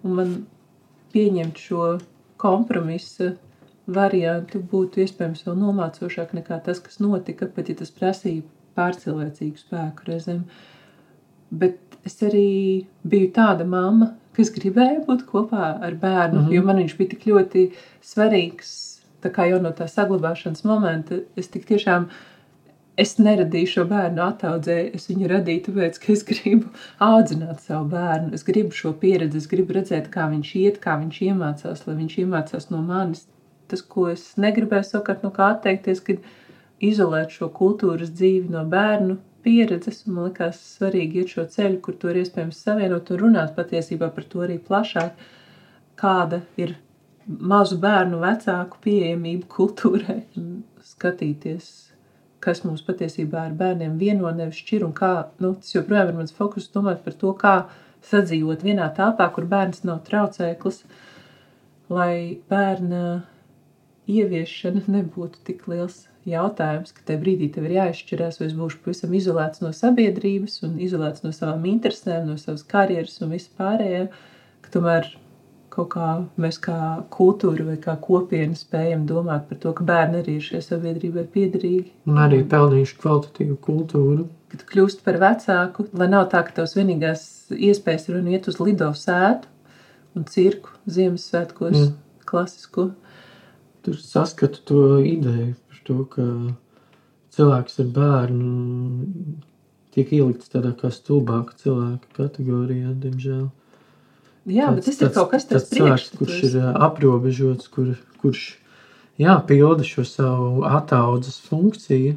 [0.00, 0.34] un man
[1.12, 1.94] pieņemt šo
[2.40, 3.34] kompromisu
[3.84, 8.40] variantu būtu iespējams vēl nomācošāk nekā tas, kas notika, pat ja tas prasīja
[8.76, 10.44] pārcilvēcīgu spēku reizēm.
[11.54, 12.48] Bet es arī
[13.06, 16.54] biju tāda mamma, kas gribēja būt kopā ar bērnu, mm -hmm.
[16.54, 17.70] jo man viņš bija tik ļoti
[18.02, 18.72] svarīgs.
[19.22, 22.08] Tā kā jau no tā saglabāšanas momenta es tik tiešām
[22.96, 26.70] es neradīju šo bērnu attaudzēju, es viņu radīju tāpēc, ka es gribu
[27.02, 28.32] audzināt savu bērnu.
[28.34, 32.18] Es gribu šo pieredzi, es gribu redzēt, kā viņš iet, kā viņš iemācās, lai viņš
[32.24, 33.26] iemācās no manis.
[33.70, 36.22] Tas, ko es negribēju savukārt no kā atteikties, kad
[36.82, 40.04] izolēt šo kultūras dzīvi no bērnu pieredzes.
[40.08, 44.26] Man liekas, svarīgi iet šo ceļu, kur to ir iespējams savienot un runāt patiesībā par
[44.30, 45.14] to arī plašāk,
[46.00, 46.76] kāda ir
[47.24, 50.20] mazu bērnu vecāku pieejamība kultūrai.
[50.84, 51.70] Skatīties,
[52.44, 56.36] kas mums patiesībā ar bērniem vieno nevis šķir un kā, nu, tas joprojām ir mans
[56.36, 57.54] fokus domāt par to, kā
[58.04, 60.82] sadzīvot vienā telpā, kur bērns nav traucēklis,
[61.92, 63.22] lai bērna
[64.10, 69.12] ieviešana nebūtu tik liels jautājums, ka tajā brīdī tev ir jāizšķirās, vai es būšu pavisam
[69.16, 74.06] izolēts no sabiedrības un izolēts no savām interesēm, no savas karjeras un vispārējā,
[74.64, 75.10] ka tomēr
[75.74, 76.08] kaut kā
[76.38, 76.78] mēs kā
[77.10, 81.90] kultūra vai kā kopiena spējam domāt par to, ka bērni arī ir šai sabiedrībai piederīgi.
[82.06, 84.28] Un arī pelnījuši kvalitatīvu kultūru.
[84.54, 88.60] Kad kļūst par vecāku, lai nav tā, ka tavs vienīgās iespējas ir un iet uz
[88.62, 89.50] lido sētu
[90.14, 91.94] un cirku Ziemassvētkos Mm.
[92.24, 92.92] klasisko.
[93.82, 95.56] Tur saskatu to ideju
[95.86, 96.24] to, ka
[97.34, 98.52] cilvēks ar bērnu
[99.94, 103.46] tiek ielikts tādā kā stulbāka cilvēka kategorijā, diemžēl.
[104.50, 108.42] Jā, bet tas ir kaut kas tāds cilvēks, kurš ir aprobežots, kur, kurš
[109.20, 112.16] jā, pilda šo savu attaudzes funkciju,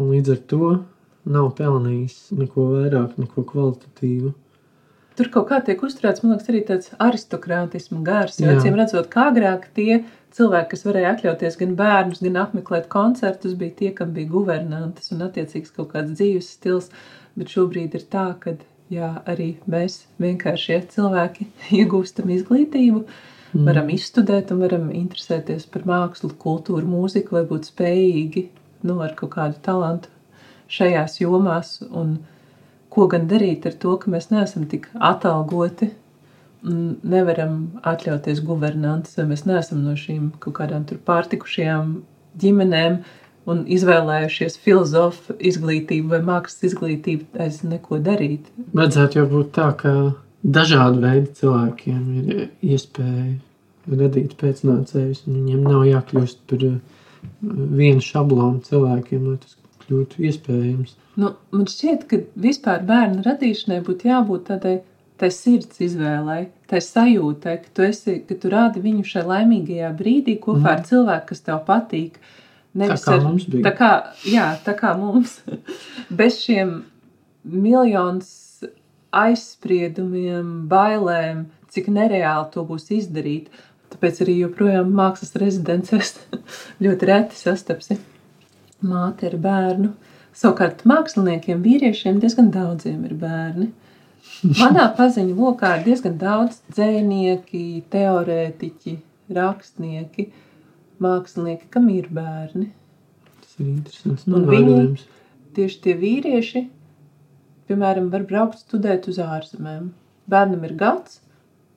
[0.00, 0.70] un līdz ar to
[1.28, 4.32] nav pelnījis neko vairāk, neko kvalitatīvu.
[5.12, 8.40] Tur kaut kā tiek uzturēts, man liekas, arī tāds aristokrātisma gars.
[8.40, 10.00] Jo, acīm redzot, kā agrāk tie
[10.36, 15.26] cilvēki, kas varēja atļauties gan bērnus, gan apmeklēt koncertus, bija tie, kam bija guvernantes un
[15.26, 16.90] attiecīgs kaut kāds dzīves stils.
[17.38, 18.56] Bet šobrīd ir tā, ka
[18.92, 21.48] jā, arī mēs vienkāršie cilvēki
[21.80, 23.68] iegūstam izglītību, mm.
[23.68, 28.48] varam izstudēt un varam interesēties par mākslu, kultūru, mūziku, lai būtu spējīgi
[28.88, 30.12] nu, ar kaut kādu talantu
[30.72, 31.78] šajās jomās.
[31.88, 32.20] Un,
[32.92, 35.88] ko gan darīt ar to, ka mēs neesam tik atalgoti
[36.62, 37.56] nevaram
[37.88, 41.96] atļauties guvernantes, vai mēs neesam no šīm kaut kādām pārtikušajām
[42.42, 43.00] ģimenēm
[43.50, 48.52] un izvēlējušies filozofu izglītību vai mākslas izglītību, aiz neko darīt.
[48.76, 49.94] Vajadzētu jau būt tā, ka
[50.42, 56.78] dažādu veidu cilvēkiem ir iespēja radīt pēcnācējus, un viņiem nav jākļūst par uh,
[57.50, 60.94] vienu šablonu cilvēkiem, lai tas kļūtu iespējams.
[61.18, 64.76] Nu, man šķiet, ka vispār bērnu radīšanai būtu jābūt tādai
[65.22, 70.34] tai sirds izvēlei, tai sajūtai, ka tu, esi, ka tu rādi viņu šajā laimīgajā brīdī
[70.42, 70.70] kopā mm.
[70.72, 72.18] ar cilvēku, kas tev patīk.
[72.78, 73.64] Nevis tā kā ar, mums bija.
[73.68, 73.90] Tā kā,
[74.26, 75.38] jā, tā kā mums.
[76.18, 76.80] Bez šiem
[77.46, 78.32] miljonus
[79.12, 83.52] aizspriedumiem, bailēm, cik nereāli to būs izdarīt.
[83.92, 86.16] Tāpēc arī joprojām mākslas rezidencēs
[86.84, 88.00] ļoti reti sastapsi
[88.82, 89.92] māte ar bērnu.
[90.36, 93.68] Savukārt māksliniekiem, vīriešiem diezgan daudziem ir bērni.
[94.42, 98.94] Manā paziņu lokā ir diezgan daudz dzēnieki, teorētiķi,
[99.36, 100.24] rakstnieki,
[101.02, 102.72] mākslinieki, kam ir bērni.
[103.42, 105.04] Tas ir interesants viņi-.
[105.54, 106.62] Tieši tie vīrieši,
[107.70, 109.92] piemēram, var braukt studēt uz ārzemēm.
[110.32, 111.20] Bērnam ir gads,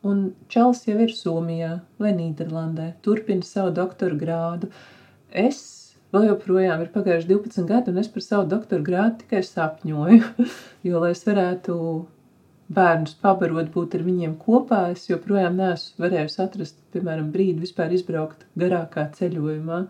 [0.05, 4.71] un čels jau ir Somijā vai Nīderlandē, turpina savu doktora grādu.
[5.29, 5.61] Es
[6.15, 10.49] vēl joprojām ir pagājuši 12 gadi, un es par savu doktora grādu tikai sapņoju.
[10.85, 11.75] Jo, lai es varētu
[12.73, 18.45] bērnus pabarot, būt ar viņiem kopā, es joprojām neesmu varējusi atrast, piemēram, brīdi vispār izbraukt
[18.57, 19.83] garākā ceļojumā.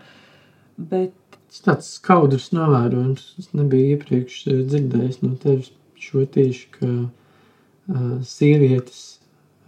[0.78, 1.14] Bet
[1.56, 3.28] Tas tāds skaudrs novērojums.
[3.40, 5.70] Es nebiju iepriekš eh, dzirdējis no tevis
[6.06, 8.98] šo tieši, ka uh, sievietes,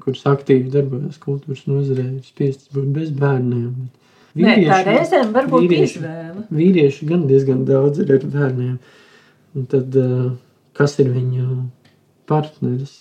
[0.03, 3.69] kuras aktīvi darbojas kultūras nozarē, ir spiestas būt bez bērniem.
[4.35, 6.43] Bet Nē, tā vīrieši- reizēm var būt vīrieši- izvēle.
[6.59, 8.75] Vīrieši gan diezgan daudz ir ar bērniem.
[9.55, 10.27] Un tad, uh,
[10.77, 11.47] kas ir viņu
[12.29, 12.95] partneris?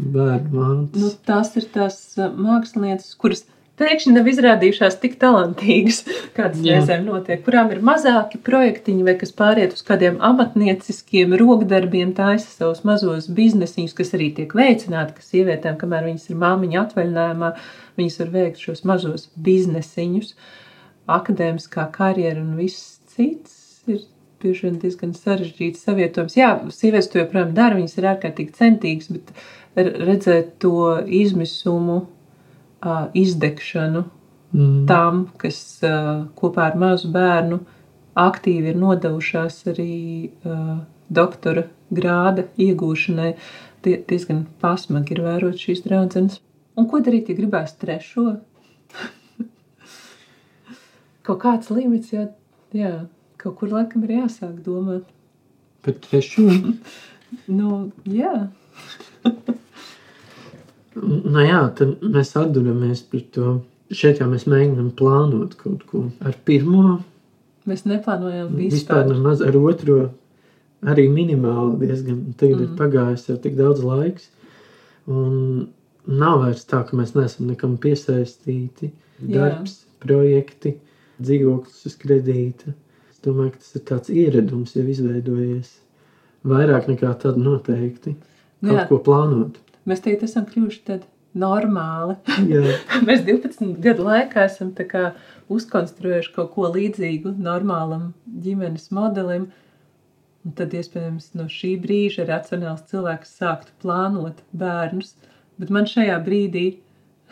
[0.00, 1.00] Bērnu mātes.
[1.02, 3.42] Nu, tās ir tās uh, mākslinieces, kuras
[3.80, 6.02] pēkšņi nav izrādījušās tik talantīgas,
[6.36, 12.48] kādas reizēm notiek, kurām ir mazāki projektiņi, vai kas pāriet uz kādiem amatnieciskiem rokdarbiem, taisa
[12.48, 17.52] savus mazos biznesiņus, kas arī tiek veicināti, ka sievietēm, kamēr viņas ir māmiņa atvaļinājumā,
[18.00, 20.34] viņas var veikt šos mazos biznesiņus,
[21.10, 24.04] akadēmiskā karjera un viss cits ir
[24.42, 26.36] bieži vien diezgan sarežģīts savietojums.
[26.38, 29.34] Jā, sievietes to joprojām dara, viņas ir ārkārtīgi centīgas, bet
[29.76, 32.02] redzēt to izmisumu,
[33.20, 34.06] izdegšanu
[34.50, 34.86] Mm.
[34.90, 35.78] tām, kas
[36.38, 37.60] kopā ar mazu bērnu
[38.18, 40.30] aktīvi ir nodevušās arī
[41.10, 43.30] doktora grāda iegūšanai,
[43.84, 46.40] tie diezgan pasmagi ir vērot šīs draudzenes.
[46.78, 48.26] Un ko darīt, ja gribēs trešo?
[51.26, 52.26] Kaut kāds limits jau,
[52.74, 52.94] jā,
[53.40, 55.06] kaut kur laikam ir jāsāk domāt.
[55.84, 56.48] Par trešo.
[57.46, 58.48] Nu, jā.
[60.98, 63.60] Nu jā, tad mēs atduramies pret to.
[63.94, 66.08] Šeit jau mēs mēģinām plānot kaut ko.
[66.26, 66.96] Ar pirmo
[67.70, 69.08] Mēs neplānojam vispār vispār.
[69.12, 69.98] nemaz, ar otro
[70.82, 72.20] arī minimāli diezgan.
[72.40, 72.64] Tagad mm.
[72.66, 74.30] ir pagājis jau tik daudz laiks.
[75.10, 75.68] Un
[76.08, 78.90] nav vairs tā, ka mēs neesam nekam piesaistīti.
[79.20, 79.34] Jā.
[79.34, 80.78] Darbs, projekti,
[81.20, 82.72] dzīvoklis uz kredīta.
[83.24, 85.72] Domāju, ka tas ir tāds ieradums jau izveidojies.
[86.50, 88.14] Vairāk nekā tad noteikti.
[88.64, 88.86] Nu Kaut jā.
[88.88, 89.58] ko plānot.
[89.88, 91.04] Mēs tagad esam kļuvuši tad
[91.36, 92.16] normāli.
[93.08, 95.10] Mēs 12 gadu laikā esam kā
[95.52, 98.12] uzkonstruējuši kaut ko līdzīgu normālam
[98.44, 99.50] ģimenes modelim.
[100.40, 105.12] Un tad, iespējams, no šī brīža racionāls cilvēks sāktu plānot bērnus.
[105.60, 106.78] Bet man šajā brīdī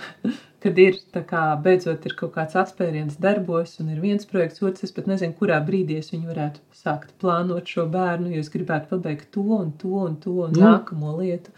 [0.62, 4.86] kad ir kā, beidzot ir kaut kāds atspēriens darbos, un ir viens projekts, otrs.
[4.88, 8.92] Es pat nezinu, kurā brīdī es viņu varētu sākt plānot šo bērnu, jo es gribētu
[8.94, 10.74] pabeigt to un to un to un Jā.
[10.74, 11.54] nākamo lietu.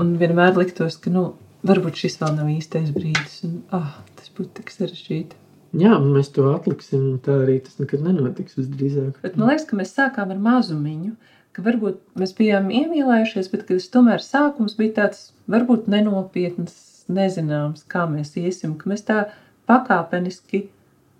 [0.00, 1.28] Un vienmēr liktos, ka nu,
[1.66, 5.40] varbūt šis vēl nav īstais brīdis, un ah, tas būtu tik sarežģīti.
[5.74, 9.18] Jā, mēs to atliksim, tā arī tas nekad nenotiks visdrīzāk.
[9.24, 11.14] Bet man liekas, ka mēs sākām ar mazumiņu,
[11.54, 16.76] ka varbūt mēs bijām iemīlējušies, bet tas tomēr sākums bija tāds varbūt nenopietns,
[17.08, 19.18] nezināms, kā mēs iesim, ka mēs tā
[19.68, 20.66] pakāpeniski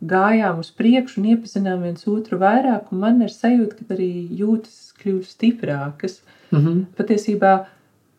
[0.05, 4.11] gājām uz priekšu un iepazinām viens otru vairāk, un man ir sajūta, ka arī
[4.41, 6.20] jūtas kļūst stiprākas.
[6.51, 6.85] Mm -hmm.
[6.99, 7.55] Patiesībā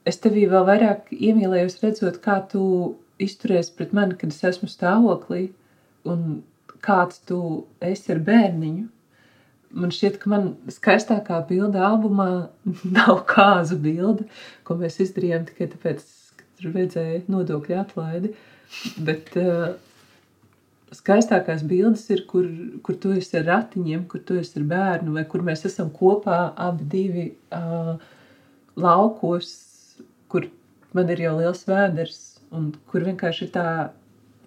[0.05, 5.49] es tevī vēl vairāk iemīlējos redzot, kā tu izturies pret mani, kad es esmu stāvoklī,
[6.05, 6.43] un
[6.85, 8.87] kāds tu esi ar bērniņu.
[9.75, 12.29] Man šķiet, ka man skaistākā bilde albumā
[12.97, 14.27] nav kāza bilde,
[14.63, 16.03] ko mēs izdarījām tikai tāpēc,
[16.59, 18.33] tur vajadzēja nodokļu atlaidi.
[19.07, 19.75] Bet uh,
[20.95, 22.47] skaistākās bildes ir, kur,
[22.85, 26.39] kur tu esi ar ratiņiem, kur tu esi ar bērnu, vai kur mēs esam kopā
[26.67, 27.25] abi divi
[27.55, 27.95] uh,
[28.79, 29.51] laukos,
[30.31, 30.47] kur
[30.95, 32.21] man ir jau liels vēders,
[32.55, 33.67] un kur vienkārši ir tā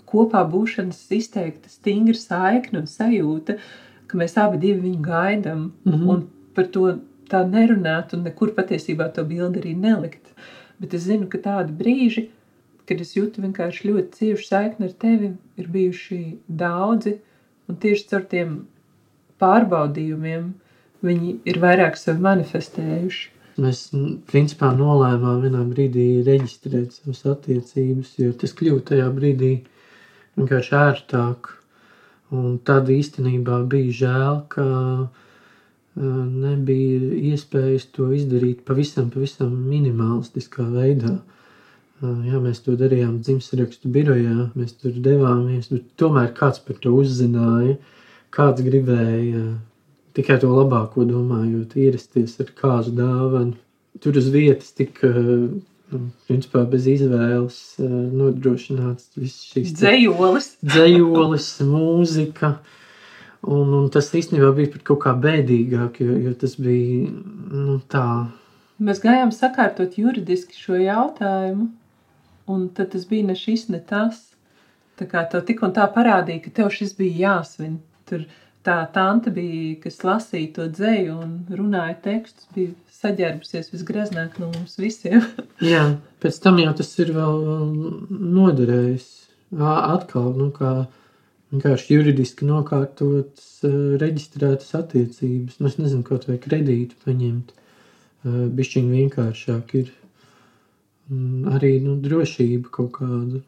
[0.08, 3.58] kopā būšanas izteikta stingra saikne un sajūta,
[4.08, 6.08] ka mēs abi divi viņu gaidām, mm -hmm.
[6.08, 6.94] un par to
[7.28, 10.32] tā nerunāt, un nekur patiesībā to bildi arī nelikt.
[10.78, 12.28] Bet es zinu, ka tādi brīži,
[12.88, 17.16] kad es jūtu vienkārši ļoti ciešu saikni ar tevi, ir bijuši daudzi,
[17.68, 18.54] un tieši caur tiem
[19.42, 20.52] pārbaudījumiem
[21.04, 23.34] viņi ir vairāk sevi manifestējuši.
[23.58, 23.88] Mēs
[24.30, 29.52] principā nolēmām vienā brīdī reģistrēt savas attiecības, jo tas kļuva tajā brīdī
[30.38, 31.50] vienkārši ērtāk.
[32.38, 34.66] Un tad īstenībā bija žēl, ka
[35.98, 41.18] nebija iespējas to izdarīt pavisam, pavisam minimalistiskā veidā.
[42.02, 45.72] Jā, mēs to darījām dzimšanas birojā, mēs tur devāmies.
[45.98, 47.74] Tomēr kāds par to uzzināja,
[48.34, 49.42] kāds gribēja
[50.14, 53.56] tikai to labāko domājot, ierasties ar kāzu dāvanu.
[53.98, 62.58] Tur uz vietas tika, nu, principā bez izvēles nodrošināts viss šīs dzējolis, dzējolis mūzika.
[63.46, 68.06] Un, un tas īstenībā bija pat kaut kā bēdīgāk, jo, jo tas bija nu, tā.
[68.82, 71.68] Mēs gājām sakārtot juridiski šo jautājumu.
[72.48, 74.24] Un tad tas bija ne šis, ne tas.
[74.98, 77.78] Tā kā tev tik un tā parādīja, ka tev šis bija jāsvin.
[78.08, 78.24] Tur
[78.66, 84.78] tā tante bija, kas lasīja to dzēju un runāja tekstus, bija saģērbusies visgreznāk no mums
[84.80, 85.22] visiem.
[85.72, 85.84] Jā,
[86.22, 87.44] pēc tam jau tas ir vēl
[88.38, 89.08] noderējis.
[89.58, 90.72] Atkal, nu kā
[91.52, 93.60] vienkārši juridiski nokārtotas,
[94.02, 95.58] reģistrētas attiecības.
[95.60, 97.54] Nu, es nezinu, kaut vai kredītu paņemt.
[98.58, 99.92] Bišķiņ vienkāršāk ir
[101.54, 103.40] arī nu, drošība kaut kāda.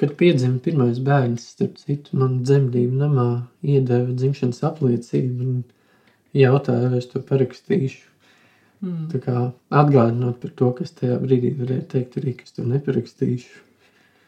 [0.00, 3.28] Kad piedzima pirmais bērns, starp citu, man dzemdību namā
[3.62, 5.60] iedeva dzimšanas apliecību un
[6.34, 8.08] jautāja, vai es to parakstīšu.
[8.84, 9.04] Mm.
[9.12, 9.36] Tā kā
[9.70, 13.62] atgādinot par to, kas tajā brīdī varēja teikt, arī es to neparakstīšu.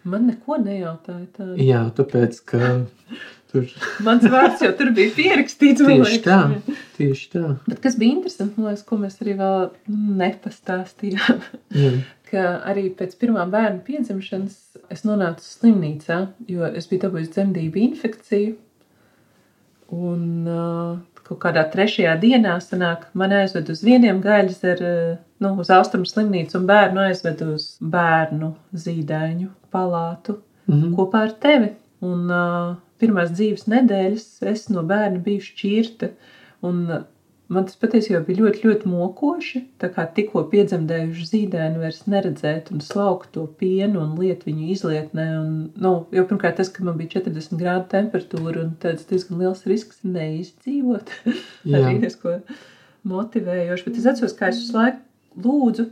[0.06, 1.56] Man neko nejautāja tādu.
[1.62, 2.60] Jā, tāpēc, ka
[3.52, 3.66] tur.
[4.06, 5.82] Mans vārds jau tur bija pierakstīts.
[5.82, 6.40] Tieši tā,
[6.98, 7.46] tieši tā.
[7.66, 9.66] Bet kas bija interesanti, man liekas, ko mēs arī vēl
[10.22, 11.42] nepastāstījām.
[11.82, 11.96] Jā.
[12.26, 14.56] Ka arī pēc pirmā bērna piedzimšanas
[14.94, 18.56] es nonācu slimnīcā, jo es biju dabūjis dzemdību infekciju.
[19.94, 20.96] Un uh,
[21.26, 24.82] kaut kādā trešajā dienā sanāk, man aizved uz vieniem gaļas ar,
[25.42, 28.52] nu, uz austrumu slimnīcu un bērnu aizved uz bērnu
[28.84, 30.94] zīdaiņu palātu mm -hmm.
[30.98, 31.72] kopā ar tevi.
[32.06, 36.10] Un uh, pirmās dzīves nedēļas es no bērna biju šķirta.
[36.66, 36.86] Un
[37.52, 39.62] man tas patiesībā bija ļoti, ļoti mokoši.
[39.82, 45.26] Tā kā tikko piedzemdējuši zīdēni vairs neredzēt un slaukt to pienu un liet viņu izlietnē.
[45.40, 49.66] Un, nu, jo pirmkārt tas, ka man bija 40 grādu temperatūra un tāds diezgan liels
[49.68, 51.14] risks neizdzīvot.
[51.76, 52.40] Arī diezko
[53.06, 53.86] motivējoši.
[53.86, 55.02] Bet es atceros, kā es uz laiku
[55.46, 55.90] lūdzu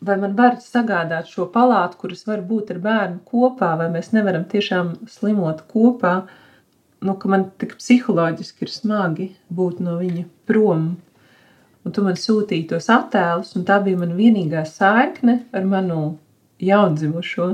[0.00, 4.46] vai man var sagādāt šo palātu, kuras var būt ar bērnu kopā, vai mēs nevaram
[4.48, 6.14] tiešām slimot kopā,
[7.00, 10.90] nu, ka man tik psiholoģiski ir smagi būt no viņa prom.
[11.80, 16.00] Un tu man sūtīji tos attēlus, un tā bija mana vienīgā saikne ar manu
[16.60, 17.48] jaundzimušo.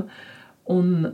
[0.75, 1.13] Un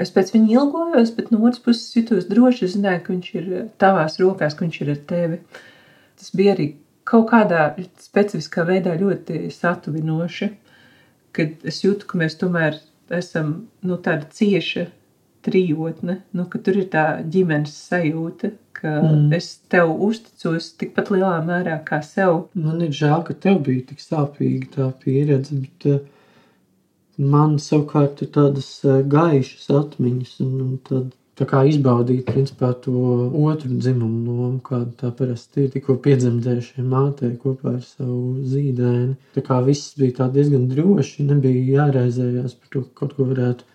[0.00, 4.18] es pēc viņa ilgojos, bet no otras puses jutos droši, zināju, ka viņš ir tavās
[4.20, 5.38] rokās, ka viņš ir ar tevi.
[6.20, 6.68] Tas bija arī
[7.08, 10.50] kaut kādā specifiskā veidā ļoti satuvinoši,
[11.34, 12.76] kad es jūtu, ka mēs tomēr
[13.12, 13.54] esam
[13.84, 14.86] nu, tāda cieša
[15.44, 19.28] trijotne, nu, ka tur ir tā ģimenes sajūta, ka mm.
[19.36, 22.46] es tev uzticos tikpat lielā mērā kā sev.
[22.56, 26.02] Man ir žēl, ka tev bija tik sāpīga tā pieredze, bet uh,
[27.16, 32.94] Man savukārt ir tādas eh, gaišas atmiņas, un, un tad tā kā izbaudīt principā, to
[33.46, 39.14] otru dzimumu lomu, kāda tā parasti ir tikko piedzemdējušie mātei kopā ar savu zīdaini.
[39.34, 43.70] Tā kā viss bija diezgan droši, nebija jāraizējās par to, ka kaut ko varētu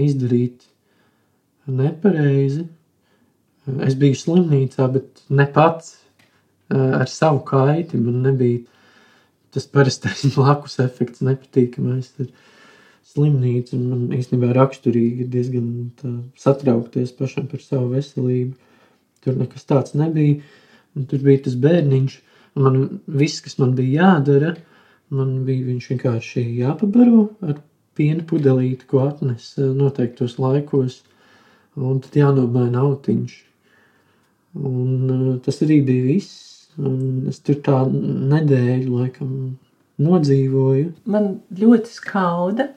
[0.00, 0.64] izdarīt
[1.68, 2.66] nepareizi.
[3.86, 5.98] Es biju slimnīcā, bet ne pats
[6.70, 8.00] ar savu kaiti.
[8.00, 8.62] Man nebija
[9.54, 12.14] tas parastais blakus efekts, nepatīkamais.
[12.16, 12.32] Tad
[13.10, 13.78] slimnīca.
[13.78, 18.56] Man īstenībā raksturīgi diezgan satraukties pašam par savu veselību.
[19.24, 20.40] Tur nekas tāds nebija.
[20.96, 22.14] Un tur bija tas bērniņš,
[22.58, 24.56] un man viss, kas man bija jādara,
[25.14, 27.60] man bija viņš vienkārši jāpabaro ar
[27.98, 31.00] piena pudelīti, ko atnes noteiktos laikos,
[31.80, 33.36] un tad jānomaina autiņš.
[34.60, 36.46] Un uh, tas arī bija viss.
[36.80, 39.32] Un es tur tā nedēļu laikam
[40.00, 40.92] nodzīvoju.
[41.10, 42.70] Man ļoti skauda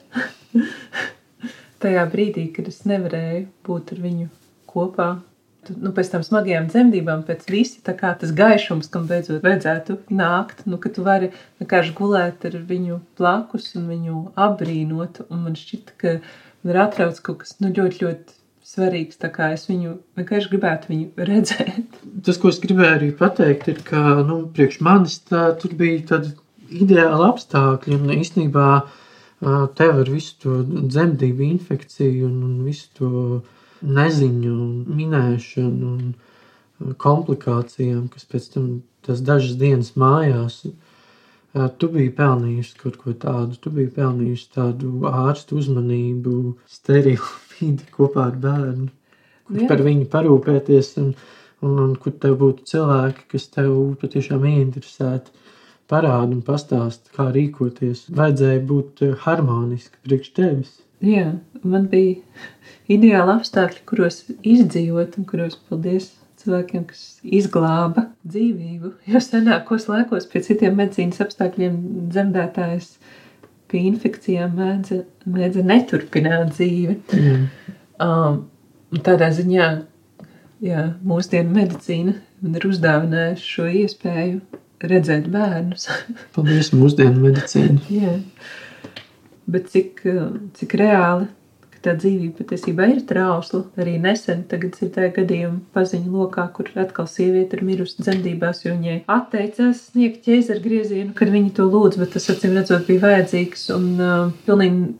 [1.84, 4.28] tajā brīdī, kad es nevarēju būt ar viņu
[4.70, 5.08] kopā.
[5.80, 10.92] Nu, pēc tam smagajām dzemdībām, pēc visi tas gaišums, kam beidzot vajadzētu nākt, nu, ka
[10.92, 11.30] tu vari
[11.62, 15.22] vienkārši gulēt ar viņu blakus un viņu apbrīnot.
[15.30, 18.36] Un man šķita, ka man ir atrauc kaut kas nu, ļoti, ļoti
[18.74, 19.20] svarīgs.
[19.54, 22.00] Es viņu vienkārši gribētu viņu redzēt.
[22.26, 26.34] Tas, ko es gribēju arī pateikt, ir, ka nu, priekš manis tā, tur bija tāda
[26.74, 27.98] ideāli apstākļi.
[28.00, 28.68] Un īstenībā
[29.78, 33.10] tev ar visu to dzemdību infekciju un, un visu to
[33.84, 38.68] neziņu, un minēšanu un komplikācijām, kas pēc tam
[39.04, 40.62] tas dažas dienas mājās.
[41.54, 47.28] Tu biji pelnījusi kaut ko tādu, tu biji pelnījusi tādu ārstu uzmanību, sterilu
[47.64, 48.90] vidi kopā ar bērnu,
[49.48, 51.10] kurš par viņu parūpēties, un,
[51.64, 55.42] un, un kur tev būtu cilvēki, kas tev patiešām ieinteresēti
[55.90, 58.06] parāda un pastāsta, kā rīkoties.
[58.16, 60.74] Vajadzēja būt eh, harmoniski priekš tevis.
[61.04, 61.34] Jā,
[61.66, 62.20] man bija
[62.88, 68.94] ideāli apstākļi, kuros izdzīvot, un kuros paldies cilvēkiem, kas izglāba dzīvību.
[69.10, 71.76] Jo senākos laikos pie citiem medicīnas apstākļiem
[72.12, 72.94] dzemdētājs
[73.74, 76.98] pie infekcijām mēdza, mēdza neturpināt dzīvi.
[77.18, 77.46] Mm.
[78.04, 78.38] Um,
[79.02, 79.68] tādā ziņā
[80.64, 82.14] jā, mūsdienu medicīna
[82.44, 84.40] man ir uzdāvinājusi šo iespēju
[84.84, 85.88] redzēt bērnus.
[86.36, 87.80] Paldies, mūsdienu medicīna.
[87.92, 88.18] Jā.
[89.50, 90.04] Bet cik,
[90.56, 91.28] cik reāli
[91.84, 93.62] tā dzīvība patiesībā ir trausla.
[93.80, 98.74] Arī nesen tagad ir tā gadījuma paziņa lokā, kur atkal sieviete ir mirusi dzemdībās, jo
[98.74, 103.68] viņai atteicās sniegt ķēzara griezienu, kad viņi to lūdz, bet tas acīm redzot bija vajadzīgs
[103.76, 104.18] un uh,
[104.48, 104.94] pilnīgi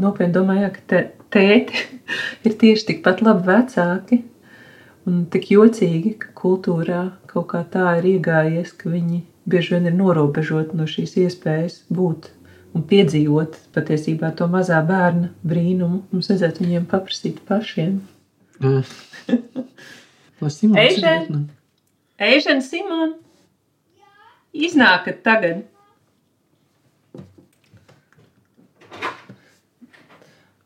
[0.00, 1.86] nopietni domāju, ka te, tēti
[2.48, 4.22] ir tieši tikpat labi vecāki
[5.08, 9.96] un tik jocīgi, ka kultūrā kaut kā tā ir iegājies, ka viņi bieži vien ir
[9.96, 12.30] norobežoti no šīs iespējas būt
[12.76, 16.02] un piedzīvot patiesībā to mazā bērna brīnumu.
[16.12, 17.98] Mums vajadzētu viņiem paprasīt pašiem.
[20.40, 21.48] Eižen,
[22.20, 23.14] Eižen, Simon,
[24.52, 25.64] iznākat tagad!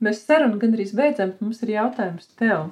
[0.05, 2.67] Mēs sarunu gandrīz beidzam, mums ir jautājums tev.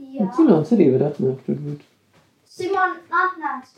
[0.00, 0.28] Jā.
[0.36, 1.82] Simons arī var atnākt, varbūt.
[2.48, 3.74] Simon, atnāc!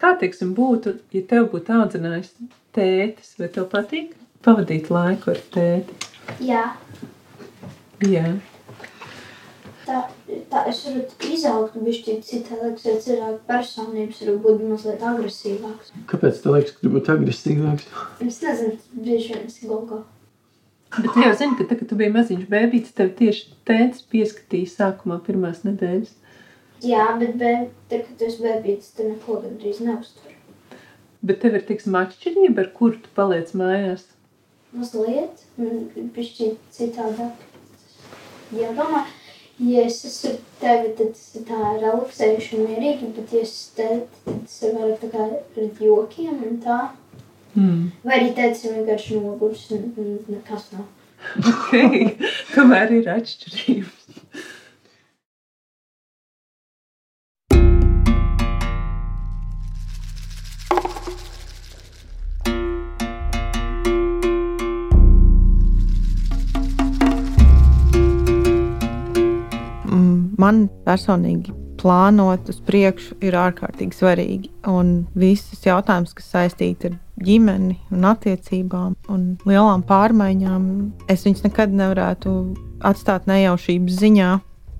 [0.00, 2.30] Kā teiksim, būtu, ja tev būtu audzinājis
[2.76, 4.12] tētis, vai tev patīk
[4.46, 5.96] pavadīt laiku ar tēti?
[6.44, 6.66] Jā.
[8.04, 8.26] Jā.
[9.86, 10.00] Tā,
[10.50, 15.94] tā es varu izaugt bišķi citādāk, cilvēku personības var būt mazliet agresīvāks.
[16.10, 17.88] Kāpēc tev liekas, ka tu būtu agresīvāks?
[18.26, 20.02] Es nezinu, bieži vien es gogo.
[20.96, 24.72] Bet tu jau zini, ka tad, kad tu biji maziņš bēbītis, tev tieši tētis pieskatīja
[24.74, 26.14] sākumā pirmās nedēļas.
[26.86, 30.35] Jā, bet bērn, tad, kad tu esi bērnītis, tad neko gandrīz neuztver.
[31.26, 34.04] Bet tev ir tiksim atšķirība, ar kuru tu paliec mājās?
[34.76, 35.42] Mazliet,
[36.14, 37.46] pišķi citādāk.
[38.54, 39.02] Jā, domā,
[39.58, 44.04] ja es esmu tevi, tad tas ir tā relaksējuši un mierīgi, bet ja es tevi,
[44.26, 46.78] tad tas ir vairāk tā kā ar jokiem un tā.
[47.56, 47.88] Mm.
[48.04, 49.88] Vai arī teicis vienkārši noguris un,
[50.28, 50.86] nekas nav.
[51.50, 51.72] Ok,
[52.52, 54.20] tomēr ir atšķirības.
[70.46, 74.50] Man personīgi plānot uz priekšu ir ārkārtīgi svarīgi.
[74.70, 80.68] Un visas jautājumas, kas saistīti ar ģimeni un attiecībām un lielām pārmaiņām,
[81.12, 82.34] es viņus nekad nevarētu
[82.86, 84.30] atstāt nejaušības ziņā.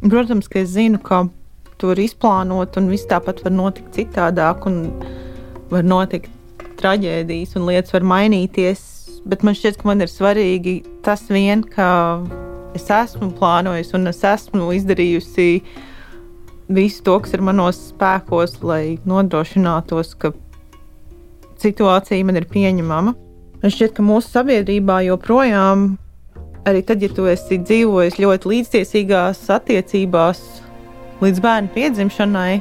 [0.06, 1.26] Protams, ka es zinu, ka
[1.80, 4.82] to var izplānot, un viss tāpat var notikt citādāk, un
[5.72, 6.32] var notikt
[6.80, 8.92] traģēdijas, un lietas var mainīties.
[9.26, 12.22] bet man šķiet, ka man ir svarīgi tas vien, ka
[12.76, 15.50] es esmu plānojis un es esmu izdarījusi
[16.76, 20.32] visu to, kas ir manos spēkos, lai nodrošinātos, ka
[21.62, 23.14] situācija man ir pieņemama.
[23.62, 25.88] Man šķiet, ka mūsu sabiedrībā joprojām,
[26.68, 30.42] arī tad, ja tu esi dzīvojis ļoti līdztiesīgās attiecībās
[31.22, 32.60] līdz bērnu piedzimšanai,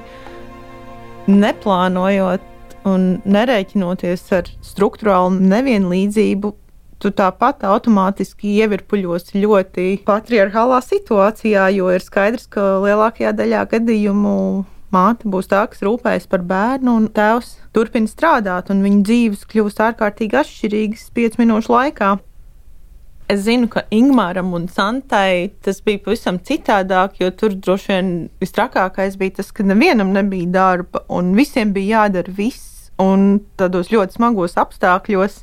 [1.32, 2.52] neplānojot
[2.86, 6.54] un nerēķinoties ar struktūrālu nevienlīdzību,
[7.02, 14.38] tu tāpat automātiski ievirpuļos ļoti patriarchālā situācijā, jo ir skaidrs, ka lielākajā daļā gadījumu
[14.96, 19.84] māte būs tā, kas rūpējas par bērnu, un tēvs turpina strādāt, un viņa dzīves kļūst
[19.90, 22.16] ārkārtīgi atšķirīgas piecu minūšu laikā.
[23.26, 29.18] Es zinu, ka Ingūram un Santai tas bija pavisam citādāk, jo tur droši vien visstrakākais
[29.18, 34.54] bija tas, ka nevienam nebija darba, un visiem bija jādara viss, un tādos ļoti smagos
[34.62, 35.40] apstākļos.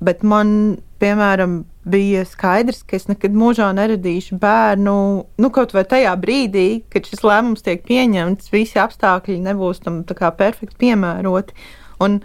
[0.00, 4.94] Bet man, piemēram, bija skaidrs, ka es nekad mūžā neradīšu bērnu.
[5.40, 10.76] Nu, kaut vai tajā brīdī, kad šis lēmums tiek pieņemts, visi apstākļi nebūs tam perfekti
[10.80, 11.56] piemēroti.
[12.04, 12.20] Un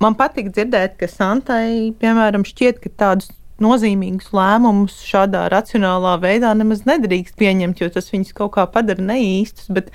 [0.00, 6.86] man patīk dzirdēt, ka Santai, piemēram, šķiet, ka tādus nozīmīgus lēmumus šādā racionālā veidā nemaz
[6.88, 9.68] nedrīkst pieņemt, jo tas viņus kaut kā padara neīstus.
[9.72, 9.92] Bet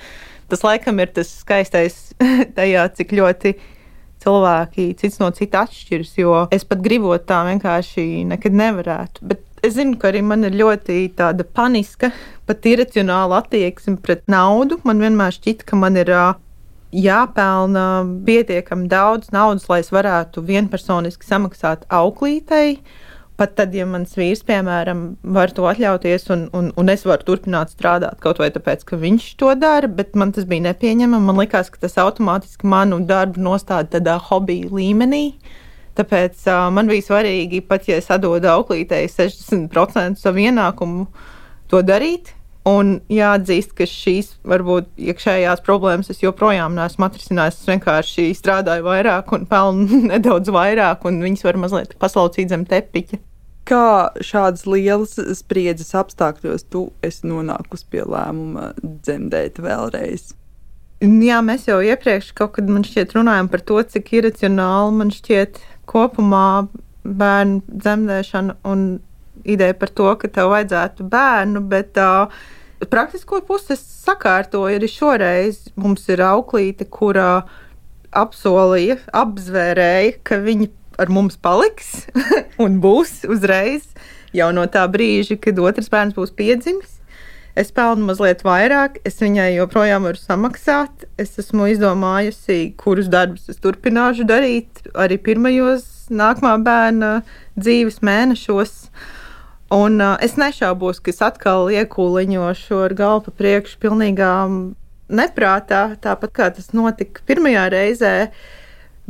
[0.50, 2.12] tas laikam ir tas skaistais
[2.58, 3.56] tajā, cik ļoti
[4.26, 9.26] cilvēki cits no cita atšķiras, jo es pat gribot tā vienkārši nekad nevarētu.
[9.30, 12.10] Bet es zinu, ka arī man ir ļoti tāda paniska,
[12.46, 14.80] pat iracionāla attieksme pret naudu.
[14.86, 16.12] Man vienmēr šķita, ka man ir
[16.96, 17.86] jāpelna
[18.26, 22.78] pietiekami daudz naudas, lai es varētu vienpersoniski samaksāt auklītei.
[23.36, 25.00] Pat tad, ja mans vīrs, piemēram,
[25.36, 29.26] var to atļauties, un, un, un es varu turpināt strādāt kaut vai tāpēc, ka viņš
[29.42, 31.28] to dara, bet man tas bija nepieņemami.
[31.28, 35.26] Man liekas, ka tas automātiski manu darbu nostāda tādā hobija līmenī.
[36.00, 41.06] Tāpēc uh, man bija svarīgi, pat ja es atdodu auklītei 60% savu ienākumu,
[41.68, 42.35] to darīt.
[42.66, 47.60] Un jāatzīst, ka šīs varbūt iekšējās problēmas es joprojām neesmu atrisinājis.
[47.60, 53.22] Es vienkārši strādāju vairāk un pelnu nedaudz vairāk, un viņas var mazliet paslaucīt zem tepiņa
[53.66, 60.32] kā šādas lielas spriedzes apstākļos tu esi nonākusi pie lēmuma dzemdēt vēlreiz?
[61.02, 65.60] Jā, mēs jau iepriekš kaut kad šķiet, runājām par to, cik iracionāli man šķiet
[65.90, 66.68] kopumā
[67.04, 68.86] bērnu dzemdēšana un
[69.44, 72.32] ideja par to, ka tev vajadzētu bērnu, bet uh,
[72.90, 75.66] praktisko pusi es sakārtoju arī šoreiz.
[75.80, 77.46] Mums ir auklīte, kura
[78.16, 80.68] apsolīja, apzvērēja, ka viņa
[81.00, 82.06] ar mums paliks
[82.64, 83.88] un būs uzreiz
[84.36, 86.96] jau no tā brīža, kad otrs bērns būs piedzimis.
[87.56, 91.06] Es pelnu mazliet vairāk, es viņai joprojām varu samaksāt.
[91.16, 97.12] Es esmu izdomājusi, kurus darbus es turpināšu darīt arī pirmajos nākamā bērna
[97.56, 98.74] dzīves mēnešos.
[99.74, 104.30] Un uh, es nešaubos, ka es atkal iekūliņošu ar galvu priekšu pilnīgā
[105.10, 108.14] neprātā, tāpat kā tas notika pirmajā reizē.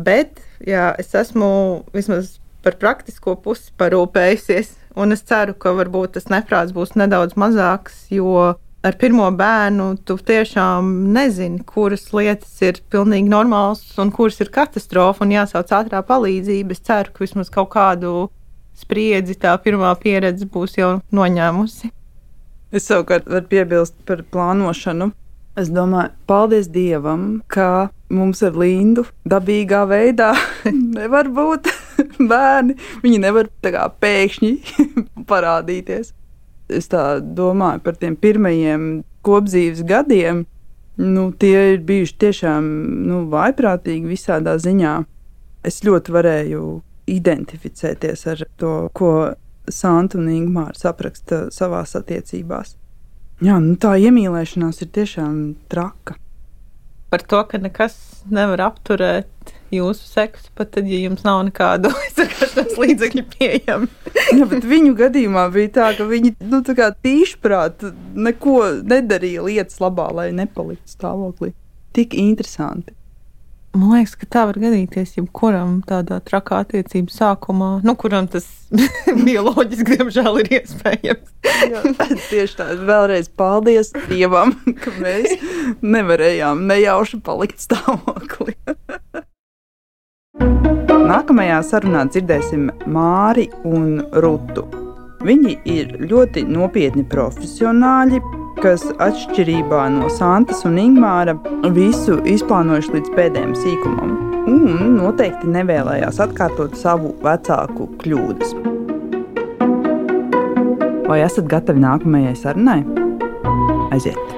[0.01, 6.31] Bet jā, es esmu vismaz par praktisko pusi parūpējusies, un es ceru, ka varbūt tas
[6.33, 13.29] neprāts būs nedaudz mazāks, jo ar pirmo bērnu tu tiešām nezini, kuras lietas ir pilnīgi
[13.29, 16.73] normālas un kuras ir katastrofa un jāsauc ātrā palīdzība.
[16.73, 18.31] Es ceru, ka vismaz kaut kādu
[18.77, 21.93] spriedzi tā pirmā pieredze būs jau noņēmusi.
[22.75, 25.13] Es savukārt varu piebilst par plānošanu.
[25.57, 30.35] Es domāju, paldies Dievam, ka mums ar Lindu dabīgā veidā
[30.99, 31.71] nevar būt
[32.31, 32.77] bērni.
[33.05, 34.53] Viņi nevar kā pēkšņi
[35.31, 36.13] parādīties.
[36.69, 40.45] Es tā domāju par tiem pirmajiem kopdzīves gadiem.
[40.97, 42.69] Nu, tie ir bijuši tiešām
[43.07, 44.99] nu, vaiprātīgi visādā ziņā.
[45.67, 46.63] Es ļoti varēju
[47.07, 49.13] identificēties ar to, ko
[49.71, 52.77] Santa un Ingūna apraksta savās attiecībās.
[53.45, 55.41] Jā, nu tā iemīlēšanās ir tiešām
[55.73, 56.17] traka.
[57.13, 57.97] Par to, ka nekas
[58.33, 63.91] nevar apturēt jūsu seksu, pat tad, ja jums nav nekādu aizsargāšanas līdzekļu pieejami.
[64.39, 67.85] Jā, bet viņu gadījumā bija tā, ka viņi nu, tīšprāt
[68.17, 71.53] neko nedarīja lietas labā, lai nepaliktu stāvoklī.
[71.97, 72.97] Tik interesanti.
[73.77, 78.47] Man liekas, ka tā var gadīties jebkuram tādā trakā attiecību sākumā, nu, kuram tas
[79.27, 81.35] bioloģiski, diemžēl, ir iespējams.
[81.45, 81.83] Jā,
[82.31, 85.37] tieši tā, vēlreiz paldies Dievam, ka mēs
[85.85, 88.57] nevarējām nejauši palikt stāvoklī.
[91.07, 94.65] Nākamajā sarunā dzirdēsim Māri un Rutu.
[95.27, 98.25] Viņi ir ļoti nopietni profesionāļi,
[98.63, 101.35] kas atšķirībā no Santas un Ingūna
[101.77, 104.15] visu izplānojuši līdz pēdējiem sīkumam,
[104.49, 108.55] un noteikti nevēlējās atkārtot savu vecāku kļūdas.
[111.07, 112.81] Vai esat gatavi nākamajai sarunai?
[113.95, 114.35] Aiziet!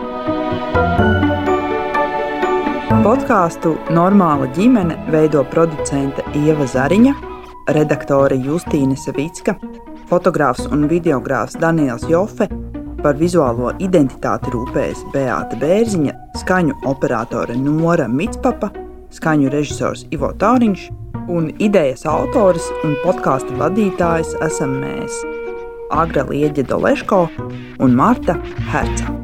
[3.04, 7.14] Podkāstu Normāla ģimene veido producente Ieva Zariņa,
[7.72, 9.54] redaktore Justīna Savicka,
[10.10, 12.48] fotogrāfs un videogrāfs Daniels Jofe,
[13.02, 18.70] par vizuālo identitāti rūpējas Beata Bērziņa, skaņu operatore Nora Mitspapa,
[19.14, 20.88] skaņu režisors Ivo Tāriņš
[21.28, 25.22] un idejas autors un podkāstu vadītājs esam mēs
[25.92, 27.24] Agra Lieģe Doleško
[27.84, 28.36] un Marta
[28.72, 29.17] Herca.